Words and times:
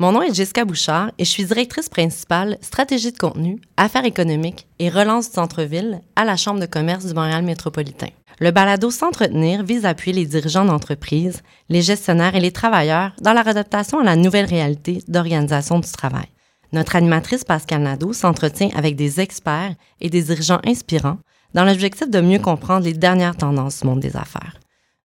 Mon 0.00 0.12
nom 0.12 0.22
est 0.22 0.32
Jessica 0.32 0.64
Bouchard 0.64 1.10
et 1.18 1.24
je 1.24 1.30
suis 1.30 1.44
directrice 1.44 1.88
principale 1.88 2.56
stratégie 2.60 3.10
de 3.10 3.18
contenu, 3.18 3.60
affaires 3.76 4.04
économiques 4.04 4.68
et 4.78 4.90
relance 4.90 5.28
du 5.28 5.34
centre-ville 5.34 6.02
à 6.14 6.24
la 6.24 6.36
Chambre 6.36 6.60
de 6.60 6.66
commerce 6.66 7.04
du 7.04 7.14
Montréal 7.14 7.42
métropolitain. 7.42 8.10
Le 8.38 8.52
balado 8.52 8.92
S'entretenir 8.92 9.64
vise 9.64 9.84
à 9.84 9.88
appuyer 9.88 10.14
les 10.14 10.26
dirigeants 10.26 10.64
d'entreprise, 10.64 11.42
les 11.68 11.82
gestionnaires 11.82 12.36
et 12.36 12.40
les 12.40 12.52
travailleurs 12.52 13.10
dans 13.20 13.32
leur 13.32 13.48
adaptation 13.48 13.98
à 13.98 14.04
la 14.04 14.14
nouvelle 14.14 14.46
réalité 14.46 15.02
d'organisation 15.08 15.80
du 15.80 15.90
travail. 15.90 16.28
Notre 16.72 16.94
animatrice 16.94 17.42
Pascal 17.42 17.82
Nadeau 17.82 18.12
s'entretient 18.12 18.70
avec 18.76 18.94
des 18.94 19.18
experts 19.18 19.74
et 20.00 20.10
des 20.10 20.22
dirigeants 20.22 20.60
inspirants 20.64 21.18
dans 21.54 21.64
l'objectif 21.64 22.08
de 22.08 22.20
mieux 22.20 22.38
comprendre 22.38 22.84
les 22.84 22.92
dernières 22.92 23.36
tendances 23.36 23.80
du 23.80 23.88
monde 23.88 24.00
des 24.00 24.16
affaires. 24.16 24.60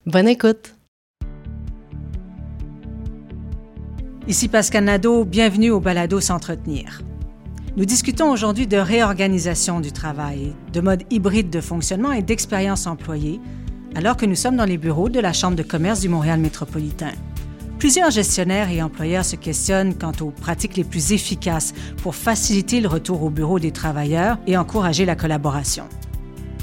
Bonne 0.05 0.27
écoute! 0.27 0.74
Ici 4.27 4.47
Pascal 4.47 4.85
Nadeau, 4.85 5.23
bienvenue 5.23 5.69
au 5.69 5.79
Balado 5.79 6.20
S'entretenir. 6.20 7.03
Nous 7.77 7.85
discutons 7.85 8.31
aujourd'hui 8.31 8.66
de 8.66 8.77
réorganisation 8.77 9.79
du 9.79 9.91
travail, 9.91 10.55
de 10.73 10.81
mode 10.81 11.03
hybride 11.11 11.52
de 11.52 11.61
fonctionnement 11.61 12.11
et 12.11 12.23
d'expérience 12.23 12.88
employée, 12.88 13.39
alors 13.93 14.17
que 14.17 14.25
nous 14.25 14.33
sommes 14.33 14.55
dans 14.55 14.66
les 14.66 14.80
bureaux 14.80 15.09
de 15.09 15.19
la 15.19 15.31
Chambre 15.31 15.55
de 15.55 15.61
commerce 15.61 15.99
du 15.99 16.09
Montréal 16.09 16.39
métropolitain. 16.39 17.11
Plusieurs 17.77 18.09
gestionnaires 18.09 18.71
et 18.71 18.81
employeurs 18.81 19.25
se 19.25 19.35
questionnent 19.35 19.93
quant 19.93 20.13
aux 20.21 20.31
pratiques 20.31 20.75
les 20.75 20.83
plus 20.83 21.11
efficaces 21.11 21.75
pour 22.02 22.16
faciliter 22.16 22.81
le 22.81 22.88
retour 22.88 23.21
au 23.21 23.30
bureau 23.30 23.59
des 23.59 23.71
travailleurs 23.71 24.39
et 24.47 24.57
encourager 24.57 25.05
la 25.05 25.16
collaboration. 25.16 25.83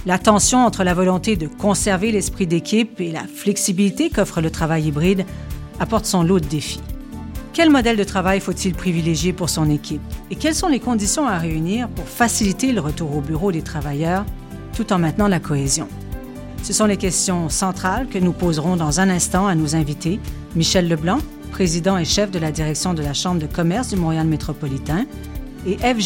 La 0.05 0.19
tension 0.19 0.67
entre 0.67 0.83
la 0.83 0.95
volonté 0.95 1.37
de 1.37 1.47
conserver 1.47 2.11
l'esprit 2.11 2.49
d'équipe 2.49 3.01
et 3.01 3.13
la 3.13 3.23
flexibilité 3.23 4.11
qu'offre 4.11 4.41
le 4.41 4.51
travail 4.51 4.89
hybride 4.89 5.25
apporte 5.79 6.07
son 6.07 6.25
lot 6.25 6.41
de 6.41 6.47
défis. 6.47 6.81
Quel 7.53 7.69
modèle 7.69 7.99
de 7.99 8.05
travail 8.05 8.41
faut-il 8.41 8.73
privilégier 8.73 9.35
pour 9.35 9.51
son 9.51 9.69
équipe? 9.69 10.01
Et 10.31 10.37
quelles 10.37 10.55
sont 10.55 10.69
les 10.69 10.81
conditions 10.81 11.29
à 11.29 11.37
réunir 11.37 11.87
pour 11.91 12.09
faciliter 12.09 12.73
le 12.73 12.81
retour 12.81 13.15
au 13.15 13.21
bureau 13.21 13.53
des 13.53 13.61
travailleurs 13.61 14.25
tout 14.75 14.91
en 14.91 14.99
maintenant 14.99 15.29
la 15.29 15.39
cohésion? 15.39 15.87
Ce 16.63 16.73
sont 16.73 16.87
les 16.87 16.97
questions 16.97 17.51
centrales 17.51 18.09
que 18.09 18.19
nous 18.19 18.33
poserons 18.33 18.77
dans 18.77 19.01
un 19.01 19.11
instant 19.11 19.47
à 19.47 19.55
nos 19.55 19.77
invités, 19.77 20.19
Michel 20.57 20.89
Leblanc, 20.89 21.19
président 21.51 21.99
et 21.99 22.07
chef 22.07 22.31
de 22.31 22.39
la 22.39 22.53
direction 22.53 22.95
de 22.95 23.03
la 23.03 23.13
Chambre 23.13 23.43
de 23.43 23.47
commerce 23.47 23.89
du 23.89 23.97
Montréal 23.97 24.27
métropolitain, 24.27 25.05
et 25.67 25.77
Eve 25.83 26.01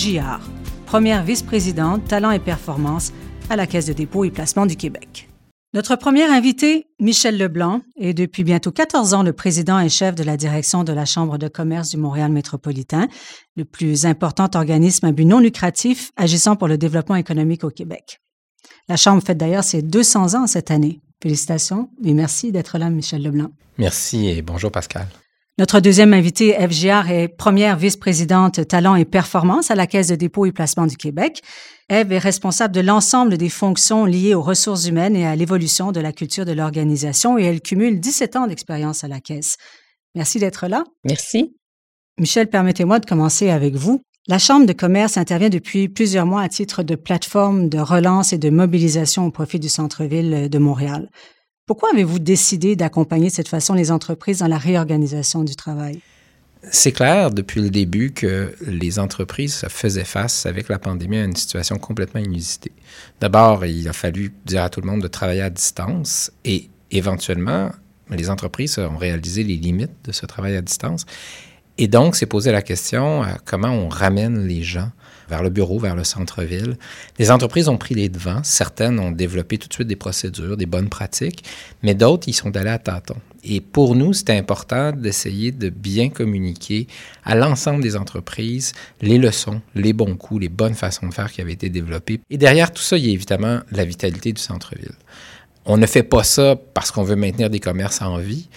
première 0.84 1.22
vice-présidente 1.22 2.08
talent 2.08 2.33
et 2.33 2.41
performance 2.41 3.12
à 3.48 3.55
la 3.55 3.69
Caisse 3.69 3.86
de 3.86 3.92
dépôt 3.92 4.25
et 4.25 4.31
placement 4.33 4.66
du 4.66 4.75
Québec. 4.75 5.28
Notre 5.77 5.96
premier 5.96 6.24
invité, 6.24 6.86
Michel 7.00 7.36
Leblanc, 7.36 7.82
est 7.98 8.14
depuis 8.14 8.44
bientôt 8.44 8.72
14 8.72 9.12
ans 9.12 9.22
le 9.22 9.34
président 9.34 9.78
et 9.78 9.91
chef 9.91 10.14
de 10.14 10.22
la 10.22 10.38
direction 10.38 10.84
de 10.84 10.92
la 10.94 11.05
Chambre 11.05 11.36
de 11.36 11.48
commerce 11.48 11.91
du 11.91 11.98
Montréal 11.98 12.32
métropolitain, 12.32 13.08
le 13.56 13.66
plus 13.66 14.06
important 14.06 14.48
organisme 14.54 15.04
à 15.04 15.12
but 15.12 15.27
non 15.27 15.38
lucratif 15.38 16.12
agissant 16.16 16.56
pour 16.56 16.66
le 16.66 16.78
développement 16.78 17.16
économique 17.16 17.62
au 17.62 17.69
Québec. 17.69 18.22
La 18.88 18.97
Chambre 18.97 19.22
fête 19.22 19.36
d'ailleurs 19.36 19.64
ses 19.64 19.82
200 19.82 20.32
ans 20.32 20.47
cette 20.47 20.70
année. 20.70 21.02
Félicitations 21.22 21.91
et 22.02 22.14
merci 22.14 22.52
d'être 22.52 22.78
là, 22.78 22.88
Michel 22.88 23.22
Leblanc. 23.22 23.50
Merci 23.77 24.28
et 24.28 24.41
bonjour 24.41 24.72
Pascal. 24.72 25.06
Notre 25.59 25.81
deuxième 25.81 26.12
invité, 26.12 26.55
Eve 26.59 26.71
est 27.11 27.29
première 27.29 27.79
vice-présidente 27.79 28.69
talent 28.69 28.95
et 28.95 29.07
performance 29.07 29.71
à 29.71 29.75
la 29.75 29.87
Caisse 29.87 30.09
de 30.09 30.15
dépôt 30.15 30.45
et 30.45 30.53
placement 30.53 30.87
du 30.87 30.99
Québec. 30.99 31.41
Eve 31.89 32.12
est 32.12 32.19
responsable 32.19 32.75
de 32.75 32.83
l'ensemble 32.83 33.39
des 33.39 33.49
fonctions 33.49 34.05
liées 34.05 34.34
aux 34.34 34.43
ressources 34.43 34.87
humaines 34.87 35.17
et 35.17 35.27
à 35.27 35.34
l'évolution 35.34 35.93
de 35.93 36.01
la 36.01 36.12
culture 36.12 36.45
de 36.45 36.53
l'organisation 36.53 37.39
et 37.39 37.45
elle 37.45 37.62
cumule 37.62 38.01
17 38.01 38.37
ans 38.37 38.47
d'expérience 38.47 39.03
à 39.03 39.09
la 39.09 39.19
Caisse. 39.19 39.57
Merci 40.15 40.41
d'être 40.41 40.67
là. 40.67 40.84
Merci. 41.05 41.57
Michel, 42.19 42.49
permettez-moi 42.49 42.99
de 42.99 43.07
commencer 43.07 43.49
avec 43.49 43.77
vous. 43.77 44.03
La 44.29 44.39
Chambre 44.39 44.67
de 44.67 44.75
commerce 44.75 45.17
intervient 45.17 45.49
depuis 45.49 45.89
plusieurs 45.89 46.27
mois 46.27 46.43
à 46.43 46.51
titre 46.51 46.83
de 46.83 46.97
plateforme 46.97 47.71
de 47.71 47.79
relance 47.79 48.34
et 48.34 48.39
de 48.39 48.51
mobilisation 48.51 49.25
au 49.25 49.31
profit 49.31 49.59
du 49.59 49.71
centre-ville 49.71 50.50
de 50.50 50.59
Montréal. 50.59 51.09
Pourquoi 51.66 51.91
avez-vous 51.93 52.21
décidé 52.21 52.77
d'accompagner 52.77 53.27
de 53.27 53.32
cette 53.32 53.49
façon 53.49 53.75
les 53.75 53.91
entreprises 53.91 54.38
dans 54.38 54.47
la 54.47 54.56
réorganisation 54.56 55.43
du 55.43 55.56
travail? 55.56 55.99
C'est 56.71 56.93
clair 56.93 57.32
depuis 57.32 57.60
le 57.60 57.71
début 57.71 58.12
que 58.12 58.54
les 58.65 59.00
entreprises 59.00 59.65
faisaient 59.69 60.04
face 60.04 60.47
avec 60.47 60.69
la 60.69 60.78
pandémie 60.78 61.19
à 61.19 61.25
une 61.25 61.34
situation 61.34 61.77
complètement 61.78 62.21
inusitée. 62.21 62.71
D'abord, 63.21 63.66
il 63.66 63.88
a 63.88 63.93
fallu 63.93 64.32
dire 64.44 64.62
à 64.62 64.71
tout 64.71 64.81
le 64.81 64.87
monde 64.87 65.03
de 65.03 65.09
travailler 65.09 65.43
à 65.43 65.50
distance 65.50 66.31
et 66.44 66.71
éventuellement, 66.93 67.72
les 68.10 68.31
entreprises 68.31 68.78
ont 68.78 68.97
réalisé 68.97 69.43
les 69.43 69.56
limites 69.56 70.04
de 70.04 70.12
ce 70.12 70.25
travail 70.25 70.54
à 70.54 70.62
distance. 70.62 71.04
Et 71.78 71.88
donc, 71.88 72.15
c'est 72.15 72.27
posé 72.27 72.53
la 72.53 72.62
question 72.62 73.25
euh, 73.25 73.27
comment 73.44 73.71
on 73.71 73.88
ramène 73.88 74.47
les 74.47 74.62
gens 74.62 74.93
vers 75.28 75.42
le 75.42 75.50
bureau, 75.50 75.78
vers 75.78 75.97
le 75.97 76.04
centre-ville. 76.04 76.76
Les 77.19 77.31
entreprises 77.31 77.69
ont 77.69 77.78
pris 77.78 77.94
les 77.94 78.09
devants. 78.09 78.42
Certaines 78.42 78.98
ont 78.98 79.10
développé 79.10 79.59
tout 79.59 79.69
de 79.69 79.75
suite 79.75 79.88
des 79.88 79.97
procédures, 79.97 80.56
des 80.56 80.66
bonnes 80.66 80.88
pratiques, 80.88 81.44
mais 81.82 81.94
d'autres, 81.94 82.28
ils 82.28 82.34
sont 82.34 82.56
allés 82.56 82.70
à 82.70 82.78
tâtons. 82.78 83.16
Et 83.44 83.60
pour 83.60 83.94
nous, 83.94 84.12
c'était 84.12 84.36
important 84.36 84.91
d'essayer 84.92 85.53
de 85.53 85.69
bien 85.69 86.09
communiquer 86.09 86.88
à 87.25 87.36
l'ensemble 87.36 87.82
des 87.82 87.97
entreprises 87.97 88.72
les 89.00 89.19
leçons, 89.19 89.62
les 89.75 89.92
bons 89.92 90.16
coups, 90.16 90.41
les 90.41 90.48
bonnes 90.48 90.75
façons 90.75 91.09
de 91.09 91.15
faire 91.15 91.31
qui 91.31 91.41
avaient 91.41 91.53
été 91.53 91.69
développées. 91.69 92.20
Et 92.28 92.38
derrière 92.38 92.72
tout 92.72 92.82
ça, 92.82 92.98
il 92.98 93.06
y 93.06 93.10
a 93.10 93.12
évidemment 93.12 93.60
la 93.70 93.84
vitalité 93.84 94.32
du 94.32 94.42
centre-ville. 94.42 94.94
On 95.65 95.76
ne 95.76 95.86
fait 95.86 96.03
pas 96.03 96.25
ça 96.25 96.56
parce 96.75 96.91
qu'on 96.91 97.04
veut 97.04 97.16
maintenir 97.16 97.50
des 97.50 97.60
commerces 97.60 98.03
en 98.03 98.19
vie, 98.19 98.48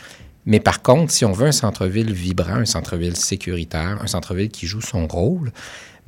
mais 0.46 0.60
par 0.60 0.82
contre, 0.82 1.12
si 1.12 1.26
on 1.26 1.32
veut 1.32 1.48
un 1.48 1.52
centre-ville 1.52 2.12
vibrant, 2.12 2.56
un 2.56 2.66
centre-ville 2.66 3.16
sécuritaire, 3.16 4.00
un 4.02 4.08
centre-ville 4.08 4.50
qui 4.50 4.66
joue 4.66 4.82
son 4.82 5.06
rôle, 5.06 5.52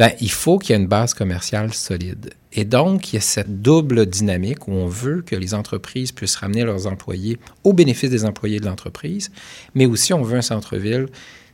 ben, 0.01 0.13
il 0.19 0.31
faut 0.31 0.57
qu'il 0.57 0.75
y 0.75 0.79
ait 0.79 0.81
une 0.81 0.87
base 0.87 1.13
commerciale 1.13 1.75
solide. 1.75 2.31
Et 2.53 2.65
donc, 2.65 3.13
il 3.13 3.17
y 3.17 3.19
a 3.19 3.21
cette 3.21 3.61
double 3.61 4.07
dynamique 4.07 4.67
où 4.67 4.71
on 4.71 4.87
veut 4.87 5.21
que 5.21 5.35
les 5.35 5.53
entreprises 5.53 6.11
puissent 6.11 6.37
ramener 6.37 6.63
leurs 6.63 6.87
employés 6.87 7.37
au 7.63 7.71
bénéfice 7.71 8.09
des 8.09 8.25
employés 8.25 8.59
de 8.59 8.65
l'entreprise, 8.65 9.29
mais 9.75 9.85
aussi 9.85 10.11
on 10.11 10.23
veut 10.23 10.39
un 10.39 10.41
centre-ville 10.41 11.05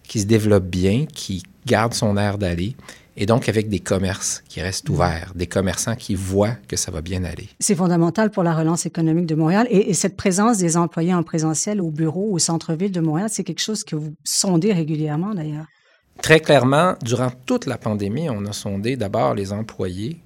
qui 0.03 0.21
se 0.21 0.27
développe 0.27 0.63
bien, 0.63 1.07
qui 1.13 1.43
garde 1.65 1.93
son 1.93 2.15
air 2.15 2.37
d'aller, 2.37 2.77
et 3.17 3.25
donc 3.25 3.49
avec 3.49 3.67
des 3.67 3.79
commerces 3.79 4.41
qui 4.47 4.61
restent 4.61 4.87
ouverts, 4.87 5.33
des 5.35 5.47
commerçants 5.47 5.97
qui 5.97 6.15
voient 6.15 6.55
que 6.69 6.77
ça 6.77 6.89
va 6.89 7.01
bien 7.01 7.25
aller. 7.25 7.49
C'est 7.59 7.75
fondamental 7.75 8.31
pour 8.31 8.43
la 8.43 8.55
relance 8.55 8.85
économique 8.85 9.25
de 9.25 9.35
Montréal. 9.35 9.67
Et, 9.69 9.89
et, 9.89 9.93
cette 9.93 10.15
présence 10.15 10.57
des 10.57 10.77
employés 10.77 11.13
en 11.13 11.23
présentiel 11.23 11.81
au 11.81 11.91
bureau, 11.91 12.31
au 12.31 12.39
centre-ville 12.39 12.93
de 12.93 13.01
Montréal, 13.01 13.27
c'est 13.29 13.43
quelque 13.43 13.59
chose 13.61 13.83
que 13.83 13.97
vous 13.97 14.13
sondez 14.23 14.71
régulièrement 14.71 15.33
d'ailleurs. 15.33 15.65
Très 16.21 16.39
clairement, 16.39 16.95
durant 17.01 17.31
toute 17.45 17.65
la 17.65 17.77
pandémie, 17.77 18.29
on 18.29 18.45
a 18.45 18.53
sondé 18.53 18.97
d'abord 18.97 19.33
les 19.33 19.53
employés 19.53 20.17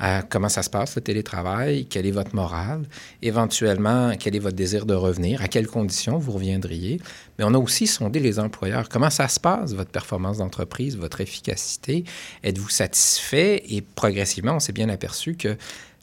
à 0.00 0.22
comment 0.22 0.48
ça 0.48 0.62
se 0.62 0.70
passe, 0.70 0.96
le 0.96 1.02
télétravail, 1.02 1.84
quelle 1.84 2.06
est 2.06 2.10
votre 2.10 2.34
morale, 2.34 2.84
éventuellement, 3.20 4.12
quel 4.18 4.34
est 4.34 4.38
votre 4.38 4.56
désir 4.56 4.86
de 4.86 4.94
revenir, 4.94 5.42
à 5.42 5.48
quelles 5.48 5.66
conditions 5.66 6.16
vous 6.16 6.32
reviendriez. 6.32 6.98
Mais 7.38 7.44
on 7.44 7.52
a 7.52 7.58
aussi 7.58 7.86
sondé 7.86 8.18
les 8.18 8.38
employeurs. 8.38 8.88
Comment 8.88 9.10
ça 9.10 9.28
se 9.28 9.38
passe, 9.38 9.74
votre 9.74 9.90
performance 9.90 10.38
d'entreprise, 10.38 10.96
votre 10.96 11.20
efficacité? 11.20 12.04
Êtes-vous 12.42 12.70
satisfait? 12.70 13.62
Et 13.68 13.82
progressivement, 13.82 14.54
on 14.54 14.60
s'est 14.60 14.72
bien 14.72 14.88
aperçu 14.88 15.34
que 15.34 15.58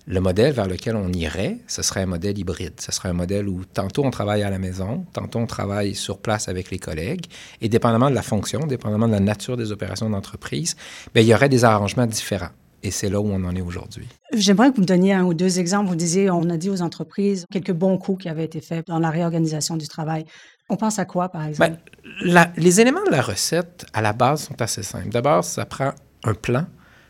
le 0.07 0.21
modèle 0.21 0.53
vers 0.53 0.67
lequel 0.67 0.95
on 0.95 1.11
irait, 1.11 1.57
ce 1.67 1.81
serait 1.81 2.01
un 2.01 2.05
modèle 2.05 2.37
hybride. 2.37 2.79
Ce 2.79 2.93
serait 2.93 3.09
un 3.09 3.13
modèle 3.13 3.49
où 3.49 3.65
tantôt 3.65 4.05
on 4.05 4.09
travaille 4.09 4.41
à 4.41 4.49
la 4.49 4.57
maison, 4.57 5.05
tantôt 5.11 5.39
on 5.39 5.45
travaille 5.45 5.95
sur 5.95 6.19
place 6.19 6.47
avec 6.47 6.71
les 6.71 6.79
collègues, 6.79 7.25
et 7.59 7.67
dépendamment 7.67 8.09
de 8.09 8.15
la 8.15 8.21
fonction, 8.21 8.61
dépendamment 8.61 9.07
de 9.07 9.13
la 9.13 9.19
nature 9.19 9.57
des 9.57 9.73
opérations 9.73 10.09
d'entreprise, 10.09 10.77
bien, 11.13 11.23
il 11.23 11.27
y 11.27 11.33
aurait 11.33 11.49
des 11.49 11.65
arrangements 11.65 12.05
différents. 12.05 12.51
Et 12.83 12.91
c'est 12.91 13.09
là 13.09 13.19
où 13.19 13.27
on 13.27 13.43
en 13.43 13.55
est 13.55 13.61
aujourd'hui. 13.61 14.07
J'aimerais 14.33 14.69
que 14.69 14.75
vous 14.75 14.81
me 14.81 14.87
donniez 14.87 15.11
un 15.11 15.25
ou 15.25 15.33
deux 15.33 15.59
exemples. 15.59 15.89
Vous 15.89 15.95
disiez, 15.95 16.29
on 16.29 16.49
a 16.49 16.57
dit 16.57 16.69
aux 16.69 16.81
entreprises 16.81 17.45
quelques 17.51 17.73
bons 17.73 17.97
coups 17.97 18.23
qui 18.23 18.29
avaient 18.29 18.45
été 18.45 18.61
faits 18.61 18.87
dans 18.87 18.99
la 18.99 19.09
réorganisation 19.09 19.75
du 19.75 19.87
travail. 19.87 20.25
On 20.69 20.77
pense 20.77 20.99
à 20.99 21.05
quoi, 21.05 21.27
par 21.27 21.43
exemple? 21.45 21.79
Bien, 22.23 22.51
les 22.55 22.79
éléments 22.79 23.03
de 23.03 23.11
la 23.11 23.21
recette, 23.21 23.85
à 23.93 24.01
la 24.01 24.13
base, 24.13 24.43
sont 24.43 24.61
assez 24.61 24.83
simples. 24.83 25.09
D'abord, 25.09 25.43
ça 25.43 25.65
prend 25.65 25.91
un 26.23 26.33
plan 26.33 26.65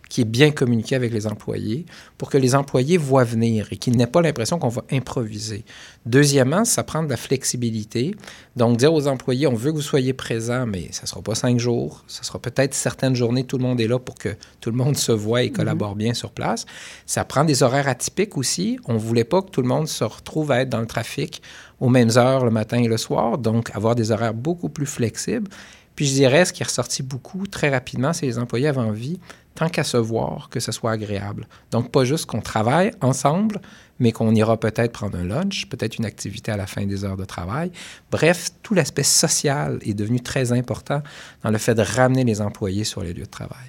qui 0.10 0.22
est 0.22 0.26
bien 0.26 0.52
communiqué 0.52 0.96
avec 0.96 1.12
les 1.12 1.28
employés 1.28 1.86
pour 2.18 2.30
que 2.30 2.38
les 2.38 2.56
employés 2.56 2.98
voient 2.98 3.24
venir 3.24 3.68
et 3.72 3.78
qu'ils 3.78 3.96
n'aient 3.96 4.08
pas 4.08 4.22
l'impression 4.22 4.60
qu'on 4.60 4.70
va 4.70 4.84
improviser. 4.92 5.66
Deuxièmement, 6.06 6.66
ça 6.66 6.84
prend 6.84 7.04
de 7.04 7.10
la 7.10 7.18
flexibilité. 7.18 8.16
Donc, 8.56 8.78
dire 8.78 8.94
aux 8.94 9.08
employés, 9.08 9.48
on 9.48 9.54
veut 9.54 9.72
que 9.72 9.78
vous 9.78 9.82
soyez 9.82 10.14
présents, 10.14 10.66
mais 10.66 10.88
ça 10.92 11.04
ne 11.04 11.08
sera 11.08 11.22
pas 11.22 11.36
cinq 11.36 11.60
jours. 11.60 12.04
Ce 12.08 12.24
sera 12.24 12.40
peut-être 12.40 12.74
certaines 12.74 13.16
journées, 13.16 13.44
tout 13.44 13.58
le 13.58 13.64
monde 13.64 13.82
est 13.82 13.88
là 13.88 14.00
pour 14.00 14.16
que 14.16 14.30
tout 14.62 14.72
le 14.72 14.78
monde 14.78 14.98
se 14.98 15.12
voit 15.12 15.44
et 15.44 15.52
collabore 15.52 15.96
bien 15.96 16.14
sur 16.14 16.32
place. 16.32 16.66
Ça 17.06 17.26
prend 17.26 17.44
des 17.44 17.64
horaires 17.64 17.88
atypiques 17.88 18.38
aussi. 18.38 18.80
On 18.86 18.94
ne 18.94 19.00
voulait 19.00 19.24
pas 19.24 19.42
que 19.42 19.50
tout 19.50 19.62
le 19.62 19.68
monde 19.68 19.88
se 19.88 20.04
retrouve 20.04 20.52
à 20.52 20.62
être 20.62 20.70
dans 20.70 20.82
le 20.82 20.88
trafic 20.88 21.42
aux 21.80 21.90
mêmes 21.90 22.12
heures 22.18 22.46
le 22.46 22.52
matin 22.52 22.78
et 22.78 22.88
le 22.88 22.98
soir, 22.98 23.38
donc 23.38 23.70
avoir 23.76 23.96
des 23.96 24.12
horaires 24.12 24.34
beaucoup 24.34 24.70
plus 24.70 24.86
flexibles. 24.86 25.50
Puis 25.96 26.06
je 26.06 26.14
dirais, 26.14 26.46
ce 26.46 26.54
qui 26.54 26.62
est 26.62 26.66
ressorti 26.66 27.02
beaucoup 27.02 27.48
très 27.48 27.70
rapidement, 27.70 28.14
c'est 28.14 28.28
que 28.28 28.32
les 28.32 28.38
employés 28.38 28.68
avaient 28.68 28.80
envie 28.80 29.20
tant 29.58 29.70
qu'à 29.70 29.84
se 29.84 29.98
voir, 29.98 30.50
que 30.50 30.60
ce 30.60 30.72
soit 30.72 30.92
agréable. 30.92 31.48
Donc, 31.72 31.92
pas 31.92 32.06
juste 32.06 32.28
qu'on 32.28 32.42
travaille 32.42 32.92
ensemble, 33.02 33.60
mais 34.00 34.12
qu'on 34.12 34.36
ira 34.36 34.56
peut-être 34.56 34.92
prendre 34.92 35.18
un 35.18 35.24
lunch, 35.24 35.66
peut-être 35.68 35.98
une 35.98 36.06
activité 36.06 36.52
à 36.52 36.58
la 36.58 36.68
fin 36.68 36.86
des 36.86 37.04
heures 37.04 37.18
de 37.18 37.26
travail. 37.26 37.72
Bref, 38.12 38.52
tout 38.62 38.76
l'aspect 38.76 39.02
social 39.02 39.80
est 39.82 39.96
devenu 39.96 40.22
très 40.22 40.52
important 40.52 41.02
dans 41.44 41.50
le 41.50 41.58
fait 41.58 41.74
de 41.74 41.82
ramener 41.82 42.24
les 42.24 42.40
employés 42.40 42.84
sur 42.84 43.02
les 43.02 43.14
lieux 43.14 43.26
de 43.26 43.30
travail. 43.30 43.66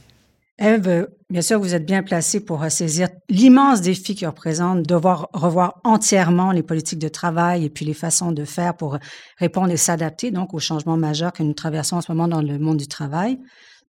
Eve, 0.58 1.08
bien 1.30 1.40
sûr, 1.40 1.58
vous 1.58 1.74
êtes 1.74 1.86
bien 1.86 2.02
placée 2.02 2.40
pour 2.40 2.62
saisir 2.68 3.08
l'immense 3.30 3.80
défi 3.80 4.14
que 4.14 4.26
représente 4.26 4.82
devoir 4.82 5.30
revoir 5.32 5.80
entièrement 5.84 6.50
les 6.52 6.64
politiques 6.64 6.98
de 6.98 7.08
travail 7.08 7.64
et 7.64 7.70
puis 7.70 7.86
les 7.86 7.94
façons 7.94 8.32
de 8.32 8.44
faire 8.44 8.76
pour 8.76 8.98
répondre 9.38 9.70
et 9.70 9.78
s'adapter 9.78 10.32
donc 10.32 10.52
aux 10.52 10.58
changements 10.58 10.98
majeurs 10.98 11.32
que 11.32 11.44
nous 11.44 11.54
traversons 11.54 11.96
en 11.96 12.00
ce 12.02 12.12
moment 12.12 12.28
dans 12.28 12.42
le 12.42 12.58
monde 12.58 12.76
du 12.76 12.88
travail. 12.88 13.38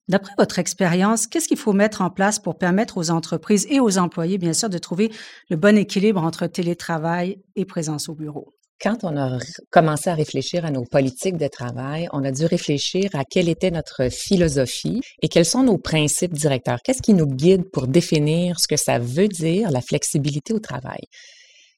D'après 0.10 0.34
votre 0.40 0.58
expérience, 0.58 1.28
qu'est-ce 1.28 1.48
qu'il 1.48 1.58
faut 1.58 1.72
mettre 1.72 2.02
en 2.02 2.10
place 2.10 2.40
pour 2.40 2.58
permettre 2.58 2.98
aux 2.98 3.12
entreprises 3.12 3.68
et 3.70 3.80
aux 3.80 4.00
employés, 4.00 4.40
bien 4.40 4.54
sûr, 4.54 4.68
de 4.68 4.80
trouver 4.80 5.12
le 5.52 5.56
bon 5.56 5.78
équilibre 5.78 6.24
entre 6.24 6.48
télétravail 6.48 7.38
et 7.56 7.64
présence 7.64 8.10
au 8.10 8.16
bureau? 8.16 8.56
Quand 8.82 9.04
on 9.04 9.16
a 9.18 9.38
commencé 9.70 10.10
à 10.10 10.16
réfléchir 10.16 10.66
à 10.66 10.72
nos 10.72 10.84
politiques 10.84 11.38
de 11.38 11.48
travail, 11.48 12.08
on 12.12 12.24
a 12.24 12.32
dû 12.32 12.46
réfléchir 12.46 13.12
à 13.14 13.24
quelle 13.24 13.50
était 13.50 13.70
notre 13.70 14.10
philosophie 14.10 15.02
et 15.22 15.28
quels 15.28 15.46
sont 15.46 15.64
nos 15.64 15.78
principes 15.78 16.34
directeurs. 16.34 16.80
Qu'est-ce 16.84 17.04
qui 17.04 17.14
nous 17.14 17.28
guide 17.28 17.70
pour 17.72 17.88
définir 17.88 18.60
ce 18.60 18.68
que 18.68 18.78
ça 18.78 18.98
veut 18.98 19.28
dire, 19.28 19.70
la 19.70 19.82
flexibilité 19.82 20.54
au 20.54 20.60
travail? 20.60 21.02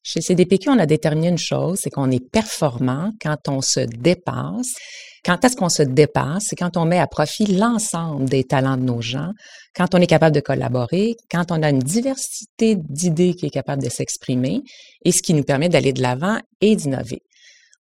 Chez 0.03 0.21
CDPQ, 0.21 0.69
on 0.69 0.79
a 0.79 0.85
déterminé 0.85 1.27
une 1.27 1.37
chose, 1.37 1.79
c'est 1.81 1.89
qu'on 1.89 2.09
est 2.11 2.25
performant 2.31 3.11
quand 3.21 3.49
on 3.49 3.61
se 3.61 3.81
dépasse 3.81 4.73
quand 5.23 5.43
est-ce 5.45 5.55
qu'on 5.55 5.69
se 5.69 5.83
dépasse? 5.83 6.45
C'est 6.49 6.55
quand 6.55 6.77
on 6.77 6.85
met 6.85 6.99
à 6.99 7.07
profit 7.07 7.45
l'ensemble 7.45 8.25
des 8.25 8.43
talents 8.43 8.77
de 8.77 8.83
nos 8.83 9.01
gens, 9.01 9.31
quand 9.75 9.93
on 9.93 9.99
est 9.99 10.07
capable 10.07 10.35
de 10.35 10.41
collaborer, 10.41 11.15
quand 11.29 11.51
on 11.51 11.61
a 11.61 11.69
une 11.69 11.79
diversité 11.79 12.75
d'idées 12.75 13.35
qui 13.35 13.45
est 13.45 13.51
capable 13.51 13.83
de 13.83 13.89
s'exprimer 13.89 14.63
et 15.05 15.11
ce 15.11 15.21
qui 15.21 15.33
nous 15.33 15.43
permet 15.43 15.69
d'aller 15.69 15.93
de 15.93 16.01
l'avant 16.01 16.39
et 16.59 16.75
d'innover. 16.75 17.21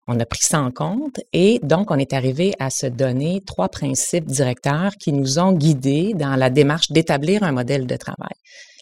On 0.08 0.20
a 0.20 0.24
pris 0.24 0.42
ça 0.42 0.60
en 0.60 0.70
compte 0.70 1.20
et 1.32 1.58
donc 1.62 1.90
on 1.90 1.98
est 1.98 2.12
arrivé 2.12 2.54
à 2.60 2.70
se 2.70 2.86
donner 2.86 3.42
trois 3.44 3.68
principes 3.68 4.26
directeurs 4.26 4.92
qui 4.96 5.12
nous 5.12 5.38
ont 5.38 5.52
guidés 5.52 6.12
dans 6.14 6.36
la 6.36 6.48
démarche 6.48 6.92
d'établir 6.92 7.42
un 7.42 7.52
modèle 7.52 7.86
de 7.86 7.96
travail. 7.96 8.36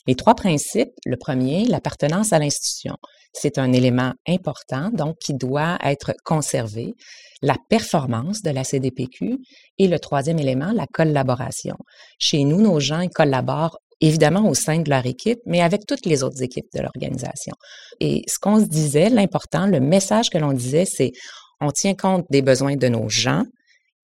Les 0.06 0.14
trois 0.14 0.34
principes, 0.34 0.92
le 1.06 1.16
premier, 1.16 1.64
l'appartenance 1.64 2.32
à 2.32 2.38
l'institution. 2.38 2.96
C'est 3.32 3.58
un 3.58 3.72
élément 3.72 4.12
important, 4.28 4.90
donc 4.90 5.16
qui 5.18 5.34
doit 5.34 5.78
être 5.82 6.12
conservé 6.24 6.94
la 7.42 7.56
performance 7.68 8.42
de 8.42 8.50
la 8.50 8.64
CDPQ 8.64 9.38
et 9.78 9.88
le 9.88 9.98
troisième 9.98 10.38
élément, 10.38 10.72
la 10.72 10.86
collaboration. 10.86 11.76
Chez 12.18 12.44
nous, 12.44 12.60
nos 12.60 12.80
gens 12.80 13.06
collaborent 13.08 13.78
évidemment 14.00 14.48
au 14.48 14.54
sein 14.54 14.80
de 14.80 14.90
leur 14.90 15.06
équipe, 15.06 15.40
mais 15.46 15.62
avec 15.62 15.86
toutes 15.86 16.06
les 16.06 16.22
autres 16.22 16.42
équipes 16.42 16.68
de 16.74 16.80
l'organisation. 16.80 17.54
Et 18.00 18.22
ce 18.28 18.38
qu'on 18.38 18.60
se 18.60 18.66
disait, 18.66 19.08
l'important, 19.08 19.66
le 19.66 19.80
message 19.80 20.30
que 20.30 20.38
l'on 20.38 20.52
disait, 20.52 20.84
c'est 20.84 21.12
on 21.60 21.70
tient 21.70 21.94
compte 21.94 22.26
des 22.30 22.42
besoins 22.42 22.76
de 22.76 22.88
nos 22.88 23.08
gens, 23.08 23.44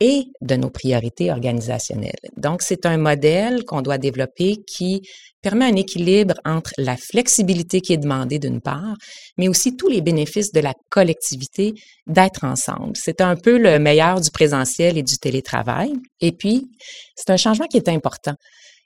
et 0.00 0.24
de 0.40 0.56
nos 0.56 0.70
priorités 0.70 1.30
organisationnelles. 1.30 2.30
Donc, 2.36 2.62
c'est 2.62 2.86
un 2.86 2.96
modèle 2.96 3.64
qu'on 3.64 3.82
doit 3.82 3.98
développer 3.98 4.56
qui 4.66 5.02
permet 5.42 5.66
un 5.66 5.76
équilibre 5.76 6.34
entre 6.44 6.72
la 6.78 6.96
flexibilité 6.96 7.82
qui 7.82 7.92
est 7.92 7.98
demandée 7.98 8.38
d'une 8.38 8.62
part, 8.62 8.96
mais 9.36 9.48
aussi 9.48 9.76
tous 9.76 9.88
les 9.88 10.00
bénéfices 10.00 10.52
de 10.52 10.60
la 10.60 10.72
collectivité 10.88 11.74
d'être 12.06 12.44
ensemble. 12.44 12.92
C'est 12.94 13.20
un 13.20 13.36
peu 13.36 13.58
le 13.58 13.78
meilleur 13.78 14.20
du 14.20 14.30
présentiel 14.30 14.96
et 14.96 15.02
du 15.02 15.18
télétravail. 15.18 15.92
Et 16.20 16.32
puis, 16.32 16.70
c'est 17.14 17.30
un 17.30 17.36
changement 17.36 17.66
qui 17.66 17.76
est 17.76 17.88
important. 17.88 18.34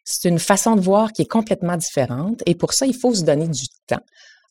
C'est 0.05 0.29
une 0.29 0.41
façon 0.41 0.75
de 0.75 0.81
voir 0.81 1.13
qui 1.13 1.23
est 1.23 1.31
complètement 1.31 1.77
différente 1.77 2.43
et 2.47 2.55
pour 2.55 2.73
ça, 2.75 2.87
il 2.87 2.95
faut 2.95 3.15
se 3.15 3.23
donner 3.23 3.49
du 3.49 3.67
temps. 3.87 4.03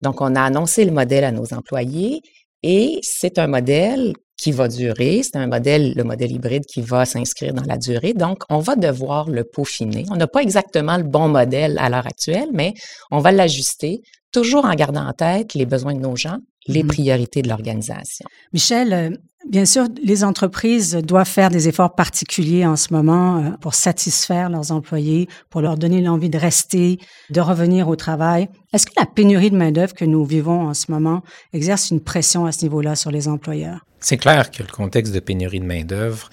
Donc, 0.02 0.22
on 0.22 0.36
a 0.36 0.42
annoncé 0.42 0.84
le 0.86 0.92
modèle 0.92 1.24
à 1.26 1.32
nos 1.32 1.54
employés 1.54 2.22
et 2.64 3.00
c'est 3.04 3.38
un 3.38 3.48
modèle 3.48 4.14
qui 4.38 4.52
va 4.52 4.68
durer. 4.68 5.22
C'est 5.24 5.38
un 5.38 5.48
modèle, 5.48 5.94
le 5.96 6.04
modèle 6.04 6.32
hybride 6.32 6.66
qui 6.66 6.82
va 6.82 7.06
s'inscrire 7.06 7.54
dans 7.54 7.64
la 7.64 7.78
durée. 7.78 8.14
Donc, 8.14 8.44
on 8.50 8.60
va 8.60 8.76
devoir 8.76 9.30
le 9.30 9.44
peaufiner. 9.44 10.06
On 10.10 10.16
n'a 10.16 10.28
pas 10.28 10.42
exactement 10.42 10.98
le 10.98 11.04
bon 11.04 11.28
modèle 11.28 11.78
à 11.80 11.90
l'heure 11.90 12.08
actuelle, 12.08 12.50
mais 12.54 12.74
on 13.12 13.20
va 13.20 13.32
l'ajuster, 13.32 14.02
toujours 14.32 14.66
en 14.66 14.74
gardant 14.74 15.08
en 15.08 15.14
tête 15.14 15.54
les 15.54 15.66
besoins 15.66 15.94
de 15.94 16.00
nos 16.00 16.16
gens, 16.16 16.38
les 16.68 16.84
mmh 16.84 16.88
priorités 16.88 17.42
de 17.42 17.50
l'organisation. 17.50 18.26
Michel, 18.54 18.94
euh, 18.94 19.10
bien 19.50 19.66
sûr, 19.66 19.88
les 20.04 20.24
entreprises 20.24 20.96
doivent 20.96 21.28
faire 21.28 21.50
des 21.50 21.68
efforts 21.68 21.96
particuliers 21.96 22.66
en 22.66 22.76
ce 22.76 22.94
moment 22.94 23.38
euh, 23.38 23.50
pour 23.62 23.74
satisfaire 23.74 24.50
leurs 24.50 24.72
employés, 24.72 25.28
pour 25.50 25.62
leur 25.62 25.78
donner 25.78 26.02
l'envie 26.02 26.30
de 26.30 26.38
rester, 26.38 27.00
de 27.30 27.42
revenir 27.42 27.88
au 27.88 27.96
travail. 27.96 28.50
Est-ce 28.74 28.86
que 28.86 28.94
la 28.98 29.06
pénurie 29.06 29.52
de 29.52 29.58
main-d'œuvre 29.58 29.94
que 29.94 30.06
nous 30.06 30.26
vivons 30.26 30.68
en 30.68 30.74
ce 30.74 30.92
moment 30.92 31.24
exerce 31.54 31.92
une 31.92 32.00
pression 32.00 32.46
à 32.46 32.52
ce 32.52 32.64
niveau-là 32.64 32.96
sur 32.96 33.12
les 33.12 33.28
employeurs? 33.28 33.86
C'est 34.00 34.18
clair 34.18 34.52
que 34.52 34.64
le 34.64 34.70
contexte 34.70 35.14
de 35.14 35.20
pénurie 35.20 35.60
de 35.60 35.66
main-d'œuvre 35.66 36.30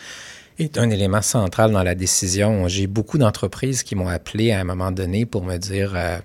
est 0.58 0.78
un 0.78 0.90
élément 0.90 1.22
central 1.22 1.72
dans 1.72 1.82
la 1.82 1.94
décision. 1.94 2.68
J'ai 2.68 2.86
beaucoup 2.86 3.18
d'entreprises 3.18 3.82
qui 3.82 3.94
m'ont 3.94 4.08
appelé 4.08 4.52
à 4.52 4.60
un 4.60 4.64
moment 4.64 4.90
donné 4.90 5.24
pour 5.24 5.44
me 5.44 5.56
dire 5.56 5.92
euh, 5.94 6.18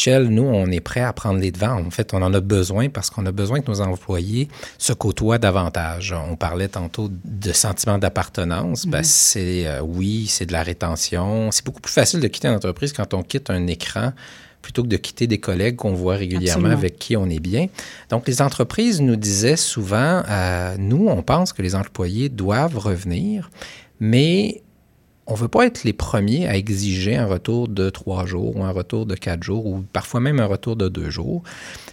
Michel, 0.00 0.28
nous, 0.28 0.44
on 0.44 0.70
est 0.70 0.80
prêt 0.80 1.02
à 1.02 1.12
prendre 1.12 1.40
les 1.40 1.50
devants. 1.50 1.78
En 1.78 1.90
fait, 1.90 2.14
on 2.14 2.22
en 2.22 2.32
a 2.32 2.40
besoin 2.40 2.88
parce 2.88 3.10
qu'on 3.10 3.26
a 3.26 3.32
besoin 3.32 3.60
que 3.60 3.70
nos 3.70 3.82
employés 3.82 4.48
se 4.78 4.94
côtoient 4.94 5.36
davantage. 5.36 6.14
On 6.30 6.36
parlait 6.36 6.68
tantôt 6.68 7.10
de 7.22 7.52
sentiment 7.52 7.98
d'appartenance. 7.98 8.86
Ben, 8.86 9.00
mm-hmm. 9.00 9.04
c'est 9.04 9.66
euh, 9.66 9.82
oui, 9.82 10.26
c'est 10.26 10.46
de 10.46 10.52
la 10.52 10.62
rétention. 10.62 11.50
C'est 11.50 11.66
beaucoup 11.66 11.82
plus 11.82 11.92
facile 11.92 12.20
de 12.20 12.28
quitter 12.28 12.48
une 12.48 12.54
entreprise 12.54 12.94
quand 12.94 13.12
on 13.12 13.22
quitte 13.22 13.50
un 13.50 13.66
écran 13.66 14.14
plutôt 14.62 14.84
que 14.84 14.88
de 14.88 14.96
quitter 14.96 15.26
des 15.26 15.38
collègues 15.38 15.76
qu'on 15.76 15.92
voit 15.92 16.16
régulièrement 16.16 16.70
avec 16.70 16.98
qui 16.98 17.14
on 17.18 17.28
est 17.28 17.38
bien. 17.38 17.66
Donc, 18.08 18.26
les 18.26 18.40
entreprises 18.40 19.02
nous 19.02 19.16
disaient 19.16 19.56
souvent, 19.56 20.22
euh, 20.26 20.76
nous, 20.78 21.08
on 21.08 21.22
pense 21.22 21.52
que 21.52 21.60
les 21.60 21.74
employés 21.74 22.30
doivent 22.30 22.78
revenir, 22.78 23.50
mais 24.00 24.62
on 25.30 25.34
ne 25.34 25.38
veut 25.38 25.48
pas 25.48 25.64
être 25.64 25.84
les 25.84 25.92
premiers 25.92 26.48
à 26.48 26.56
exiger 26.56 27.16
un 27.16 27.26
retour 27.26 27.68
de 27.68 27.88
trois 27.88 28.26
jours 28.26 28.56
ou 28.56 28.64
un 28.64 28.72
retour 28.72 29.06
de 29.06 29.14
quatre 29.14 29.44
jours 29.44 29.64
ou 29.64 29.84
parfois 29.92 30.18
même 30.18 30.40
un 30.40 30.46
retour 30.46 30.74
de 30.74 30.88
deux 30.88 31.08
jours. 31.08 31.44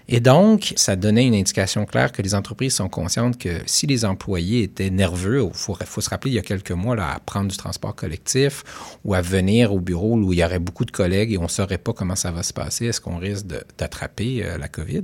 Et 0.10 0.19
donc, 0.19 0.74
ça 0.75 0.95
donnait 0.95 1.28
une 1.28 1.36
indication 1.36 1.86
claire 1.86 2.12
que 2.12 2.24
les 2.24 2.34
entreprises 2.34 2.74
sont 2.74 2.89
conscientes 2.89 3.38
que 3.38 3.60
si 3.68 3.86
les 3.86 4.06
employés 4.06 4.63
étaient 4.63 4.89
nerveux, 4.89 5.44
il 5.44 5.54
faut, 5.54 6.01
se 6.01 6.10
rappeler 6.10 6.31
il 6.31 6.34
y 6.34 6.39
a 6.39 6.42
quelques 6.42 6.72
mois 6.72 6.95
là, 6.95 7.13
à 7.13 7.19
prendre 7.19 7.48
du 7.48 7.57
transport 7.57 7.95
collectif 7.95 8.63
ou 9.06 9.13
à 9.13 9.22
venir 9.22 9.72
au 9.72 9.80
bureau 9.80 10.16
où 10.18 10.34
il 10.34 10.39
y 10.39 10.44
aurait 10.44 10.60
beaucoup 10.60 10.86
de 10.86 10.92
collègues 10.92 11.31
et 11.31 11.38
on 11.38 11.44
ne 11.44 11.48
saurait 11.48 11.78
pas 11.78 11.94
comment 11.94 12.16
ça 12.16 12.31
va 12.31 12.42
se 12.42 12.54
passer, 12.54 12.88
est-ce 12.88 13.01
qu'on 13.01 13.18
risque 13.18 13.45
d'attraper 13.78 14.44
euh, 14.44 14.57
la 14.57 14.68
COVID? 14.68 15.04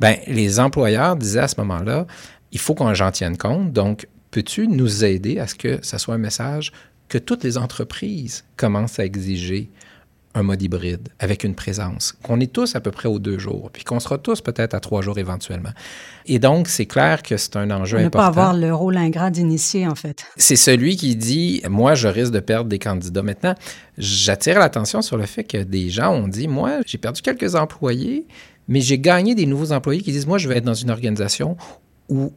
Ben, 0.00 0.16
les 0.26 0.60
employeurs 0.60 1.16
disaient 1.16 1.40
à 1.40 1.48
ce 1.48 1.58
moment-là, 1.60 2.06
il 2.52 2.58
faut 2.58 2.74
qu'on 2.74 2.92
j'en 2.92 3.10
tienne 3.10 3.38
compte. 3.38 3.72
Donc, 3.72 4.06
peux-tu 4.30 4.68
nous 4.68 5.04
aider 5.04 5.38
à 5.38 5.46
ce 5.46 5.54
que 5.54 5.78
ça 5.82 5.98
soit 5.98 6.16
un 6.16 6.18
message 6.18 6.72
que 7.14 7.18
toutes 7.18 7.44
les 7.44 7.58
entreprises 7.58 8.42
commencent 8.56 8.98
à 8.98 9.04
exiger 9.04 9.70
un 10.34 10.42
mode 10.42 10.60
hybride 10.60 11.10
avec 11.20 11.44
une 11.44 11.54
présence, 11.54 12.12
qu'on 12.24 12.40
est 12.40 12.52
tous 12.52 12.74
à 12.74 12.80
peu 12.80 12.90
près 12.90 13.08
aux 13.08 13.20
deux 13.20 13.38
jours, 13.38 13.70
puis 13.72 13.84
qu'on 13.84 14.00
sera 14.00 14.18
tous 14.18 14.40
peut-être 14.40 14.74
à 14.74 14.80
trois 14.80 15.00
jours 15.00 15.16
éventuellement. 15.16 15.70
Et 16.26 16.40
donc, 16.40 16.66
c'est 16.66 16.86
clair 16.86 17.22
que 17.22 17.36
c'est 17.36 17.54
un 17.54 17.70
enjeu 17.70 17.98
important. 17.98 18.18
Ne 18.18 18.22
pas 18.22 18.26
avoir 18.26 18.52
le 18.52 18.74
rôle 18.74 18.96
ingrat 18.96 19.30
d'initié, 19.30 19.86
en 19.86 19.94
fait. 19.94 20.24
C'est 20.36 20.56
celui 20.56 20.96
qui 20.96 21.14
dit, 21.14 21.62
moi, 21.70 21.94
je 21.94 22.08
risque 22.08 22.32
de 22.32 22.40
perdre 22.40 22.68
des 22.68 22.80
candidats. 22.80 23.22
Maintenant, 23.22 23.54
j'attire 23.96 24.58
l'attention 24.58 25.00
sur 25.00 25.16
le 25.16 25.26
fait 25.26 25.44
que 25.44 25.58
des 25.58 25.90
gens 25.90 26.12
ont 26.12 26.26
dit, 26.26 26.48
moi, 26.48 26.80
j'ai 26.84 26.98
perdu 26.98 27.22
quelques 27.22 27.54
employés, 27.54 28.26
mais 28.66 28.80
j'ai 28.80 28.98
gagné 28.98 29.36
des 29.36 29.46
nouveaux 29.46 29.70
employés 29.70 30.02
qui 30.02 30.10
disent, 30.10 30.26
moi, 30.26 30.38
je 30.38 30.48
vais 30.48 30.56
être 30.56 30.64
dans 30.64 30.74
une 30.74 30.90
organisation 30.90 31.56
où 32.08 32.32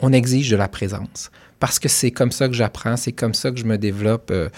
on 0.00 0.10
exige 0.10 0.48
de 0.48 0.56
la 0.56 0.68
présence 0.68 1.30
parce 1.62 1.78
que 1.78 1.88
c'est 1.88 2.10
comme 2.10 2.32
ça 2.32 2.48
que 2.48 2.54
j'apprends, 2.54 2.96
c'est 2.96 3.12
comme 3.12 3.34
ça 3.34 3.52
que 3.52 3.56
je 3.56 3.64
me 3.64 3.78
développe 3.78 4.32
euh, 4.32 4.48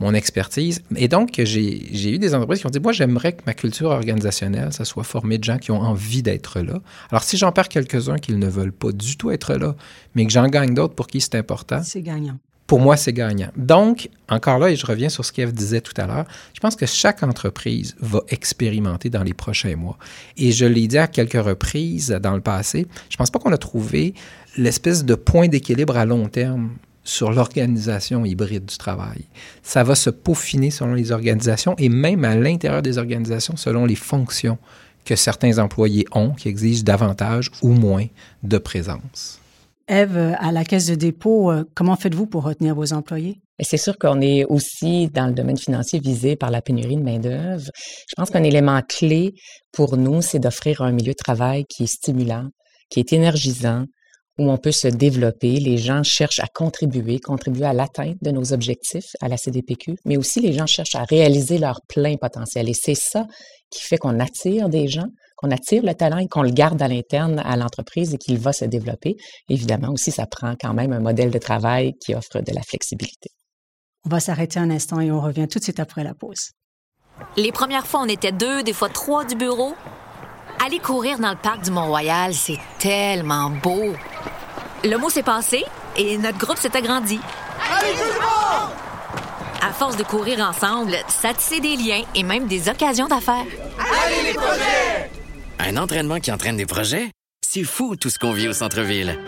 mon 0.00 0.14
expertise. 0.14 0.80
Et 0.96 1.08
donc, 1.08 1.32
j'ai 1.36 2.10
eu 2.10 2.18
des 2.18 2.34
entreprises 2.34 2.60
qui 2.60 2.66
ont 2.66 2.70
dit, 2.70 2.80
moi, 2.80 2.92
j'aimerais 2.92 3.34
que 3.34 3.42
ma 3.44 3.52
culture 3.52 3.90
organisationnelle, 3.90 4.72
ça 4.72 4.86
soit 4.86 5.04
formée 5.04 5.36
de 5.36 5.44
gens 5.44 5.58
qui 5.58 5.72
ont 5.72 5.82
envie 5.82 6.22
d'être 6.22 6.60
là. 6.60 6.80
Alors, 7.10 7.22
si 7.22 7.36
j'en 7.36 7.52
perds 7.52 7.68
quelques-uns 7.68 8.16
qui 8.16 8.32
ne 8.32 8.48
veulent 8.48 8.72
pas 8.72 8.92
du 8.92 9.18
tout 9.18 9.30
être 9.30 9.52
là, 9.56 9.76
mais 10.14 10.24
que 10.24 10.32
j'en 10.32 10.46
gagne 10.46 10.72
d'autres 10.72 10.94
pour 10.94 11.06
qui 11.06 11.20
c'est 11.20 11.34
important. 11.34 11.82
C'est 11.82 12.00
gagnant. 12.00 12.38
Pour 12.66 12.80
moi, 12.80 12.96
c'est 12.96 13.12
gagnant. 13.12 13.50
Donc, 13.58 14.08
encore 14.30 14.58
là, 14.58 14.70
et 14.70 14.76
je 14.76 14.86
reviens 14.86 15.10
sur 15.10 15.22
ce 15.22 15.32
qu'Eve 15.32 15.52
disait 15.52 15.82
tout 15.82 15.92
à 15.98 16.06
l'heure, 16.06 16.24
je 16.54 16.60
pense 16.60 16.76
que 16.76 16.86
chaque 16.86 17.22
entreprise 17.22 17.94
va 18.00 18.22
expérimenter 18.30 19.10
dans 19.10 19.22
les 19.22 19.34
prochains 19.34 19.76
mois. 19.76 19.98
Et 20.38 20.50
je 20.50 20.64
l'ai 20.64 20.88
dit 20.88 20.96
à 20.96 21.08
quelques 21.08 21.34
reprises 21.34 22.08
dans 22.22 22.34
le 22.34 22.40
passé, 22.40 22.86
je 23.10 23.18
pense 23.18 23.30
pas 23.30 23.38
qu'on 23.38 23.52
a 23.52 23.58
trouvé 23.58 24.14
l'espèce 24.56 25.04
de 25.04 25.14
point 25.14 25.48
d'équilibre 25.48 25.96
à 25.96 26.04
long 26.04 26.28
terme 26.28 26.76
sur 27.04 27.32
l'organisation 27.32 28.24
hybride 28.24 28.64
du 28.64 28.78
travail. 28.78 29.26
Ça 29.62 29.84
va 29.84 29.94
se 29.94 30.10
peaufiner 30.10 30.70
selon 30.70 30.94
les 30.94 31.12
organisations 31.12 31.74
et 31.76 31.88
même 31.88 32.24
à 32.24 32.34
l'intérieur 32.34 32.82
des 32.82 32.98
organisations 32.98 33.56
selon 33.56 33.84
les 33.84 33.94
fonctions 33.94 34.58
que 35.04 35.16
certains 35.16 35.58
employés 35.58 36.06
ont 36.12 36.30
qui 36.30 36.48
exigent 36.48 36.82
davantage 36.82 37.50
ou 37.62 37.72
moins 37.72 38.06
de 38.42 38.58
présence. 38.58 39.38
Eve, 39.86 40.34
à 40.38 40.50
la 40.50 40.64
caisse 40.64 40.86
de 40.86 40.94
dépôt, 40.94 41.52
euh, 41.52 41.64
comment 41.74 41.94
faites-vous 41.94 42.26
pour 42.26 42.44
retenir 42.44 42.74
vos 42.74 42.94
employés? 42.94 43.42
C'est 43.60 43.76
sûr 43.76 43.98
qu'on 43.98 44.22
est 44.22 44.44
aussi 44.46 45.08
dans 45.08 45.26
le 45.26 45.34
domaine 45.34 45.58
financier 45.58 46.00
visé 46.00 46.36
par 46.36 46.50
la 46.50 46.62
pénurie 46.62 46.96
de 46.96 47.02
main-d'œuvre. 47.02 47.66
Je 47.76 48.14
pense 48.16 48.30
qu'un 48.30 48.42
élément 48.42 48.80
clé 48.88 49.34
pour 49.72 49.98
nous, 49.98 50.22
c'est 50.22 50.38
d'offrir 50.38 50.80
un 50.80 50.90
milieu 50.90 51.12
de 51.12 51.22
travail 51.22 51.66
qui 51.66 51.84
est 51.84 51.86
stimulant, 51.86 52.48
qui 52.88 52.98
est 53.00 53.12
énergisant, 53.12 53.84
où 54.38 54.50
on 54.50 54.56
peut 54.56 54.72
se 54.72 54.88
développer. 54.88 55.60
Les 55.60 55.78
gens 55.78 56.02
cherchent 56.02 56.40
à 56.40 56.46
contribuer, 56.52 57.20
contribuer 57.20 57.66
à 57.66 57.72
l'atteinte 57.72 58.16
de 58.22 58.30
nos 58.30 58.52
objectifs 58.52 59.12
à 59.20 59.28
la 59.28 59.36
CDPQ, 59.36 59.96
mais 60.04 60.16
aussi 60.16 60.40
les 60.40 60.52
gens 60.52 60.66
cherchent 60.66 60.94
à 60.94 61.04
réaliser 61.04 61.58
leur 61.58 61.80
plein 61.88 62.16
potentiel. 62.16 62.68
Et 62.68 62.74
c'est 62.74 62.94
ça 62.94 63.26
qui 63.70 63.82
fait 63.82 63.98
qu'on 63.98 64.20
attire 64.20 64.68
des 64.68 64.88
gens, 64.88 65.06
qu'on 65.36 65.50
attire 65.50 65.82
le 65.82 65.94
talent 65.94 66.18
et 66.18 66.28
qu'on 66.28 66.42
le 66.42 66.50
garde 66.50 66.80
à 66.82 66.88
l'interne 66.88 67.40
à 67.44 67.56
l'entreprise 67.56 68.14
et 68.14 68.18
qu'il 68.18 68.38
va 68.38 68.52
se 68.52 68.64
développer. 68.64 69.16
Évidemment 69.48 69.92
aussi, 69.92 70.10
ça 70.10 70.26
prend 70.26 70.54
quand 70.60 70.74
même 70.74 70.92
un 70.92 71.00
modèle 71.00 71.30
de 71.30 71.38
travail 71.38 71.92
qui 72.04 72.14
offre 72.14 72.40
de 72.40 72.52
la 72.52 72.62
flexibilité. 72.62 73.30
On 74.06 74.10
va 74.10 74.20
s'arrêter 74.20 74.58
un 74.58 74.70
instant 74.70 75.00
et 75.00 75.10
on 75.10 75.20
revient 75.20 75.48
tout 75.48 75.58
de 75.58 75.64
suite 75.64 75.80
après 75.80 76.04
la 76.04 76.14
pause. 76.14 76.50
Les 77.36 77.52
premières 77.52 77.86
fois, 77.86 78.00
on 78.02 78.08
était 78.08 78.32
deux, 78.32 78.62
des 78.62 78.72
fois 78.72 78.88
trois 78.88 79.24
du 79.24 79.34
bureau. 79.34 79.74
Aller 80.64 80.78
courir 80.78 81.18
dans 81.18 81.30
le 81.30 81.36
parc 81.36 81.62
du 81.62 81.70
Mont-Royal, 81.70 82.32
c'est 82.32 82.58
tellement 82.78 83.50
beau. 83.50 83.92
Le 84.82 84.96
mot 84.96 85.10
s'est 85.10 85.22
passé 85.22 85.62
et 85.94 86.16
notre 86.16 86.38
groupe 86.38 86.56
s'est 86.56 86.74
agrandi. 86.74 87.20
Allez, 87.70 87.92
tout 87.92 87.98
le 87.98 88.20
monde! 88.20 88.72
À 89.60 89.72
force 89.74 89.98
de 89.98 90.04
courir 90.04 90.40
ensemble, 90.40 90.96
ça 91.08 91.34
tissait 91.34 91.60
des 91.60 91.76
liens 91.76 92.02
et 92.14 92.22
même 92.22 92.46
des 92.46 92.70
occasions 92.70 93.08
d'affaires. 93.08 93.44
Allez, 93.78 94.28
les 94.28 94.32
projets! 94.32 95.10
Un 95.58 95.76
entraînement 95.76 96.18
qui 96.18 96.32
entraîne 96.32 96.56
des 96.56 96.66
projets? 96.66 97.10
C'est 97.46 97.64
fou 97.64 97.96
tout 97.96 98.08
ce 98.08 98.18
qu'on 98.18 98.32
vit 98.32 98.48
au 98.48 98.54
centre-ville. 98.54 99.18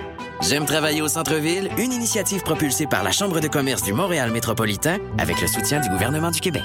J'aime 0.41 0.65
travailler 0.65 1.03
au 1.03 1.09
centre-ville, 1.09 1.71
une 1.77 1.93
initiative 1.93 2.41
propulsée 2.43 2.87
par 2.87 3.03
la 3.03 3.13
Chambre 3.13 3.41
de 3.41 3.49
commerce 3.49 3.83
du 3.83 3.93
Montréal 3.93 4.31
métropolitain 4.31 4.97
avec 5.19 5.39
le 5.43 5.49
soutien 5.49 5.81
du 5.81 5.91
gouvernement 5.91 6.31
du 6.31 6.41
Québec. 6.41 6.65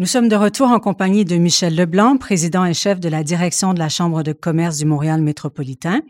Nous 0.00 0.06
sommes 0.06 0.30
de 0.30 0.36
retour 0.36 0.68
en 0.68 0.80
compagnie 0.80 1.26
de 1.26 1.36
Michel 1.36 1.76
Leblanc, 1.76 2.16
président 2.16 2.64
et 2.64 2.72
chef 2.72 3.00
de 3.00 3.10
la 3.10 3.22
direction 3.22 3.74
de 3.74 3.78
la 3.78 3.90
Chambre 3.90 4.22
de 4.22 4.32
commerce 4.32 4.78
du 4.78 4.86
Montréal 4.86 5.20
métropolitain, 5.20 6.00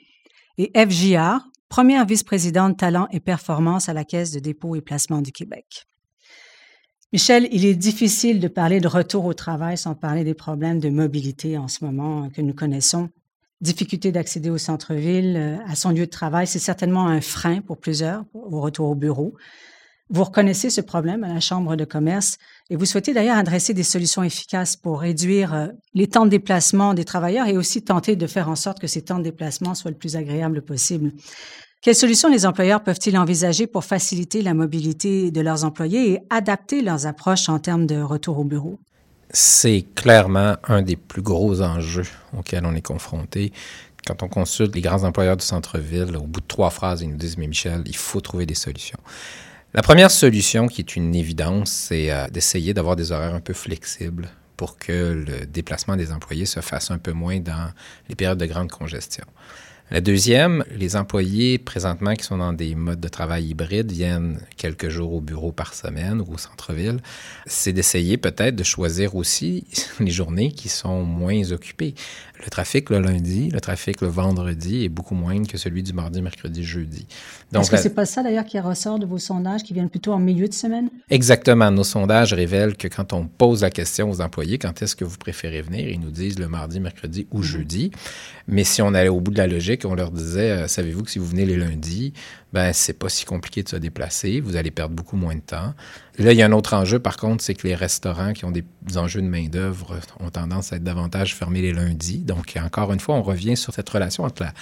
et 0.59 0.70
Eve 0.78 0.90
Giard, 0.90 1.49
première 1.68 2.06
vice-présidente 2.06 2.78
talent 2.78 3.09
et 3.11 3.18
performance 3.18 3.88
à 3.88 3.92
la 3.92 4.04
Caisse 4.04 4.30
de 4.30 4.38
dépôt 4.38 4.76
et 4.76 4.80
placement 4.80 5.20
du 5.20 5.32
Québec. 5.32 5.88
Michel, 7.12 7.49
il 7.50 7.64
est 7.64 7.75
difficile 7.75 8.38
de 8.38 8.47
parler 8.47 8.78
de 8.78 8.87
retour 8.87 9.25
au 9.25 9.35
travail 9.35 9.76
sans 9.76 9.97
parler 9.97 10.23
des 10.23 10.35
problèmes 10.35 10.78
de 10.78 10.88
mobilité 10.88 11.59
en 11.59 11.66
ce 11.66 11.85
moment 11.85 12.30
que 12.30 12.42
nous 12.42 12.54
connaissons. 12.54 13.11
Difficulté 13.61 14.12
d'accéder 14.12 14.50
au 14.50 14.59
centre-ville, 14.59 15.37
euh, 15.37 15.56
à 15.66 15.75
son 15.75 15.90
lieu 15.90 16.06
de 16.06 16.11
travail, 16.11 16.47
c'est 16.47 16.61
certainement 16.61 17.09
un 17.09 17.20
frein 17.20 17.61
pour 17.61 17.78
plusieurs 17.78 18.25
au 18.35 18.61
retour 18.61 18.88
au 18.88 18.94
bureau. 18.94 19.35
Vous 20.11 20.25
reconnaissez 20.25 20.70
ce 20.70 20.80
problème 20.80 21.23
à 21.23 21.28
la 21.28 21.38
Chambre 21.38 21.76
de 21.76 21.85
commerce 21.85 22.38
et 22.71 22.77
vous 22.77 22.87
souhaitez 22.87 23.12
d'ailleurs 23.12 23.37
adresser 23.37 23.75
des 23.75 23.83
solutions 23.83 24.23
efficaces 24.23 24.77
pour 24.77 25.00
réduire 25.00 25.53
euh, 25.53 25.67
les 25.95 26.07
temps 26.07 26.25
de 26.25 26.31
déplacement 26.31 26.95
des 26.95 27.05
travailleurs 27.05 27.49
et 27.49 27.57
aussi 27.57 27.83
tenter 27.83 28.15
de 28.15 28.27
faire 28.29 28.49
en 28.49 28.55
sorte 28.55 28.79
que 28.79 28.87
ces 28.87 29.03
temps 29.03 29.19
de 29.19 29.25
déplacement 29.25 29.75
soient 29.75 29.91
le 29.91 29.97
plus 29.97 30.15
agréables 30.15 30.62
possible. 30.62 31.11
Quelles 31.83 31.97
solutions 31.97 32.29
les 32.29 32.47
employeurs 32.47 32.83
peuvent-ils 32.85 33.19
envisager 33.19 33.67
pour 33.67 33.85
faciliter 33.85 34.43
la 34.43 34.55
mobilité 34.55 35.31
de 35.31 35.41
leurs 35.41 35.65
employés 35.65 36.12
et 36.12 36.19
adapter 36.31 36.81
leurs 36.81 37.07
approches 37.07 37.49
en 37.49 37.59
termes 37.59 37.87
de 37.87 38.00
retour 38.00 38.39
au 38.39 38.45
bureau? 38.45 38.79
C'est 39.31 39.87
clairement 39.95 40.57
un 40.69 40.83
des 40.83 40.97
plus 40.97 41.23
gros 41.23 41.62
enjeux 41.62 42.07
auxquels 42.37 42.67
on 42.67 42.75
est 42.75 42.83
confronté. 42.83 43.53
Quand 44.07 44.23
on 44.23 44.29
consulte 44.29 44.75
les 44.75 44.81
grands 44.81 45.05
employeurs 45.05 45.37
du 45.37 45.45
centre-ville, 45.45 46.17
au 46.17 46.27
bout 46.27 46.41
de 46.41 46.47
trois 46.47 46.71
phrases, 46.71 47.03
ils 47.03 47.11
nous 47.11 47.17
disent, 47.17 47.39
mais 47.39 47.47
Michel, 47.47 47.83
il 47.87 47.97
faut 47.97 48.21
trouver 48.21 48.47
des 48.47 48.55
solutions. 48.55 48.99
La 49.73 49.83
première 49.83 50.11
solution, 50.11 50.67
qui 50.67 50.81
est 50.81 50.97
une 50.97 51.15
évidence, 51.15 51.71
c'est 51.71 52.11
euh, 52.11 52.27
d'essayer 52.29 52.75
d'avoir 52.75 52.97
des 52.97 53.12
horaires 53.12 53.35
un 53.35 53.41
peu 53.41 53.53
flexibles 53.53 54.29
pour 54.57 54.77
que 54.79 55.25
le 55.27 55.47
déplacement 55.47 55.97
des 55.97 56.11
employés 56.11 56.45
se 56.45 56.59
fasse 56.59 56.91
un 56.91 56.99
peu 56.99 57.12
moins 57.12 57.39
dans 57.39 57.71
les 58.09 58.17
périodes 58.17 58.39
de 58.39 58.47
grande 58.47 58.73
congestion. 58.73 59.25
La 59.93 60.00
deuxième, 60.00 60.65
les 60.77 60.95
employés 60.95 61.59
présentement 61.59 62.15
qui 62.15 62.25
sont 62.25 62.39
dans 62.39 62.53
des 62.53 62.77
modes 62.77 63.00
de 63.00 63.09
travail 63.09 63.47
hybrides 63.47 63.91
viennent 63.91 64.41
quelques 64.57 64.89
jours 64.89 65.15
au 65.15 65.21
bureau 65.21 65.50
par 65.50 65.75
semaine 65.75 66.21
ou 66.21 66.35
au 66.35 66.39
centre-ville. 66.39 67.00
C'est 67.47 67.73
d'essayer 67.73 68.17
peut-être 68.17 68.55
de 68.55 68.62
choisir 68.62 69.17
aussi 69.17 69.65
les 70.00 70.12
journées 70.12 70.53
qui 70.53 70.69
sont 70.69 71.03
moins 71.03 71.50
occupées. 71.50 71.95
Le 72.44 72.50
trafic 72.50 72.90
le 72.90 73.00
lundi, 73.00 73.50
le 73.50 73.61
trafic 73.61 74.00
le 74.00 74.09
vendredi 74.09 74.85
est 74.85 74.88
beaucoup 74.88 75.14
moindre 75.14 75.47
que 75.47 75.59
celui 75.59 75.82
du 75.82 75.92
mardi, 75.92 76.23
mercredi, 76.23 76.64
jeudi. 76.64 77.06
Est-ce 77.54 77.70
que 77.70 77.76
c'est 77.76 77.94
pas 77.94 78.06
ça 78.06 78.23
d'ailleurs 78.23 78.44
qui 78.44 78.59
ressort 78.59 78.99
de 78.99 79.06
vos 79.06 79.18
sondages 79.18 79.62
qui 79.62 79.75
viennent 79.75 79.90
plutôt 79.90 80.12
en 80.12 80.18
milieu 80.18 80.49
de 80.49 80.54
semaine? 80.54 80.88
Exactement. 81.11 81.70
Nos 81.70 81.85
sondages 81.85 82.32
révèlent 82.32 82.76
que 82.76 82.88
quand 82.88 83.12
on 83.12 83.26
pose 83.26 83.62
la 83.62 83.70
question 83.70 84.11
aux 84.11 84.20
employés, 84.20 84.59
quand 84.59 84.80
est-ce 84.82 84.97
que 84.97 85.04
vous 85.04 85.18
préférez 85.18 85.62
venir, 85.62 85.88
ils 85.88 86.00
nous 86.00 86.11
disent 86.11 86.38
le 86.38 86.49
mardi, 86.49 86.80
mercredi 86.80 87.26
ou 87.30 87.38
mhm. 87.38 87.44
jeudi. 87.44 87.90
Mais 88.49 88.64
si 88.64 88.82
on 88.82 88.94
allait 88.94 89.09
au 89.09 89.20
bout 89.20 89.30
de 89.30 89.38
la 89.38 89.47
logique, 89.47 89.85
on 89.85 89.94
leur 89.94 90.11
disait, 90.11 90.50
euh, 90.50 90.68
savez-vous 90.68 91.02
que 91.02 91.11
si 91.11 91.18
vous 91.18 91.26
venez 91.26 91.44
les 91.44 91.56
lundis, 91.56 92.12
ben 92.52 92.73
c'est 92.73 92.94
pas 92.94 93.09
si 93.09 93.25
compliqué 93.25 93.62
de 93.62 93.68
se 93.68 93.76
déplacer, 93.76 94.40
vous 94.40 94.56
allez 94.56 94.70
perdre 94.70 94.94
beaucoup 94.94 95.16
moins 95.16 95.35
de 95.35 95.40
temps. 95.40 95.75
Là, 96.19 96.33
il 96.33 96.38
y 96.38 96.43
a 96.43 96.47
un 96.47 96.52
autre 96.52 96.75
enjeu, 96.75 96.99
par 96.99 97.17
contre, 97.17 97.43
c'est 97.43 97.55
que 97.55 97.67
les 97.67 97.75
restaurants 97.75 98.33
qui 98.33 98.45
ont 98.45 98.50
des 98.50 98.64
enjeux 98.97 99.23
de 99.23 99.26
main-d'œuvre 99.26 99.99
ont 100.21 100.31
tendance 100.31 100.73
à 100.73 100.76
être 100.76 100.85
davantage 100.85 101.35
fermés 101.35 101.62
les 101.62 101.73
lundis. 101.73 102.19
Donc, 102.19 102.59
encore 102.62 102.93
une 102.93 103.00
fois, 103.00 103.14
on 103.14 103.23
revient 103.23 103.57
sur 103.57 103.73
cette 103.73 103.88
relation 103.88 104.25
entre 104.25 104.43
la, 104.43 104.52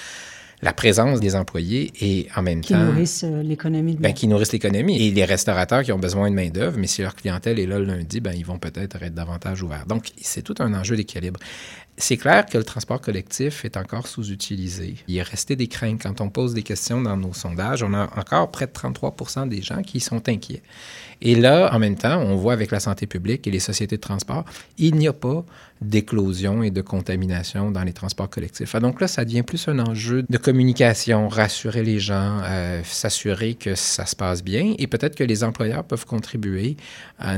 la 0.62 0.72
présence 0.72 1.20
des 1.20 1.36
employés 1.36 1.92
et 2.00 2.28
en 2.36 2.42
même 2.42 2.62
temps... 2.62 2.78
Qui 2.78 2.84
nourrissent 2.84 3.24
euh, 3.24 3.42
l'économie. 3.42 3.96
Ben, 3.98 4.12
qui 4.12 4.26
nourrissent 4.26 4.52
l'économie. 4.52 5.00
Et 5.00 5.10
les 5.10 5.24
restaurateurs 5.24 5.82
qui 5.82 5.92
ont 5.92 5.98
besoin 5.98 6.30
de 6.30 6.34
main-d'œuvre, 6.34 6.78
mais 6.78 6.88
si 6.88 7.02
leur 7.02 7.14
clientèle 7.14 7.58
est 7.60 7.66
là 7.66 7.78
le 7.78 7.84
lundi, 7.84 8.20
ben, 8.20 8.32
ils 8.32 8.44
vont 8.44 8.58
peut-être 8.58 9.00
être 9.02 9.14
davantage 9.14 9.62
ouverts. 9.62 9.86
Donc, 9.86 10.10
c'est 10.20 10.42
tout 10.42 10.56
un 10.58 10.74
enjeu 10.74 10.96
d'équilibre. 10.96 11.38
C'est 11.96 12.16
clair 12.16 12.46
que 12.46 12.58
le 12.58 12.64
transport 12.64 13.00
collectif 13.00 13.64
est 13.64 13.76
encore 13.76 14.06
sous-utilisé. 14.06 14.96
Il 15.08 15.16
est 15.16 15.22
resté 15.22 15.56
des 15.56 15.66
craintes. 15.66 16.02
Quand 16.02 16.20
on 16.20 16.30
pose 16.30 16.54
des 16.54 16.62
questions 16.62 17.00
dans 17.00 17.16
nos 17.16 17.34
sondages, 17.34 17.82
on 17.82 17.92
a 17.92 18.04
encore 18.16 18.50
près 18.50 18.66
de 18.66 18.72
33% 18.72 19.48
des 19.48 19.62
gens 19.62 19.82
qui 19.82 19.98
sont 19.98 20.28
inquiets. 20.28 20.62
Et 21.20 21.34
là, 21.34 21.70
en 21.74 21.78
même 21.78 21.96
temps, 21.96 22.20
on 22.20 22.36
voit 22.36 22.52
avec 22.52 22.70
la 22.70 22.80
santé 22.80 23.06
publique 23.06 23.46
et 23.46 23.50
les 23.50 23.60
sociétés 23.60 23.96
de 23.96 24.00
transport, 24.00 24.44
il 24.78 24.94
n'y 24.94 25.08
a 25.08 25.12
pas 25.12 25.44
d'éclosion 25.80 26.62
et 26.62 26.70
de 26.70 26.80
contamination 26.80 27.70
dans 27.70 27.84
les 27.84 27.92
transports 27.92 28.28
collectifs. 28.28 28.74
Ah, 28.74 28.80
donc 28.80 29.00
là, 29.00 29.06
ça 29.06 29.24
devient 29.24 29.42
plus 29.42 29.68
un 29.68 29.78
enjeu 29.78 30.24
de 30.28 30.38
communication, 30.38 31.28
rassurer 31.28 31.82
les 31.82 32.00
gens, 32.00 32.40
euh, 32.44 32.82
s'assurer 32.84 33.54
que 33.54 33.74
ça 33.74 34.06
se 34.06 34.16
passe 34.16 34.42
bien 34.42 34.74
et 34.78 34.86
peut-être 34.86 35.14
que 35.14 35.24
les 35.24 35.44
employeurs 35.44 35.84
peuvent 35.84 36.06
contribuer. 36.06 36.76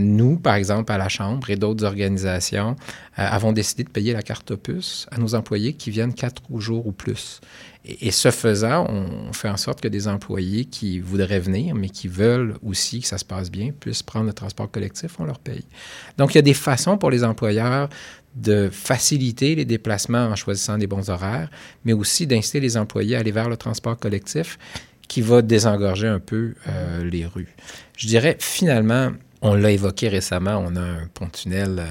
nous, 0.00 0.36
par 0.36 0.54
exemple, 0.54 0.92
à 0.92 0.98
la 0.98 1.08
Chambre 1.08 1.50
et 1.50 1.56
d'autres 1.56 1.84
organisations, 1.84 2.76
euh, 3.18 3.26
avons 3.30 3.52
décidé 3.52 3.84
de 3.84 3.90
payer 3.90 4.12
la 4.12 4.22
carte 4.22 4.50
opus 4.50 5.06
à 5.10 5.18
nos 5.18 5.34
employés 5.34 5.74
qui 5.74 5.90
viennent 5.90 6.14
quatre 6.14 6.42
jours 6.58 6.86
ou 6.86 6.92
plus. 6.92 7.40
Et, 7.84 8.10
ce 8.10 8.30
faisant, 8.30 8.86
on 8.90 9.32
fait 9.32 9.48
en 9.48 9.56
sorte 9.56 9.80
que 9.80 9.88
des 9.88 10.06
employés 10.06 10.66
qui 10.66 11.00
voudraient 11.00 11.40
venir, 11.40 11.74
mais 11.74 11.88
qui 11.88 12.08
veulent 12.08 12.56
aussi 12.62 13.00
que 13.00 13.06
ça 13.06 13.16
se 13.16 13.24
passe 13.24 13.50
bien, 13.50 13.70
puissent 13.72 14.02
prendre 14.02 14.26
le 14.26 14.34
transport 14.34 14.70
collectif, 14.70 15.18
on 15.18 15.24
leur 15.24 15.38
paye. 15.38 15.64
Donc, 16.18 16.34
il 16.34 16.36
y 16.36 16.38
a 16.38 16.42
des 16.42 16.54
façons 16.54 16.98
pour 16.98 17.10
les 17.10 17.24
employeurs 17.24 17.88
de 18.34 18.68
faciliter 18.70 19.54
les 19.54 19.64
déplacements 19.64 20.26
en 20.26 20.36
choisissant 20.36 20.78
des 20.78 20.86
bons 20.86 21.08
horaires, 21.08 21.50
mais 21.84 21.94
aussi 21.94 22.26
d'inciter 22.26 22.60
les 22.60 22.76
employés 22.76 23.16
à 23.16 23.20
aller 23.20 23.32
vers 23.32 23.48
le 23.48 23.56
transport 23.56 23.96
collectif 23.96 24.58
qui 25.08 25.22
va 25.22 25.42
désengorger 25.42 26.06
un 26.06 26.20
peu 26.20 26.54
euh, 26.68 27.04
les 27.04 27.26
rues. 27.26 27.56
Je 27.96 28.06
dirais, 28.06 28.36
finalement, 28.38 29.10
on 29.42 29.54
l'a 29.54 29.70
évoqué 29.70 30.08
récemment, 30.08 30.62
on 30.66 30.76
a 30.76 30.80
un 30.80 31.06
pont-tunnel 31.14 31.76
euh, 31.78 31.86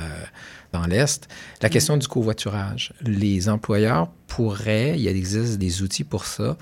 dans 0.71 0.85
l'Est. 0.85 1.27
La 1.61 1.69
mm. 1.69 1.71
question 1.71 1.97
du 1.97 2.07
covoiturage. 2.07 2.93
Les 3.01 3.49
employeurs 3.49 4.09
pourraient, 4.27 4.99
il 4.99 5.07
existe 5.07 5.57
des 5.57 5.81
outils 5.81 6.03
pour 6.03 6.25
ça, 6.25 6.57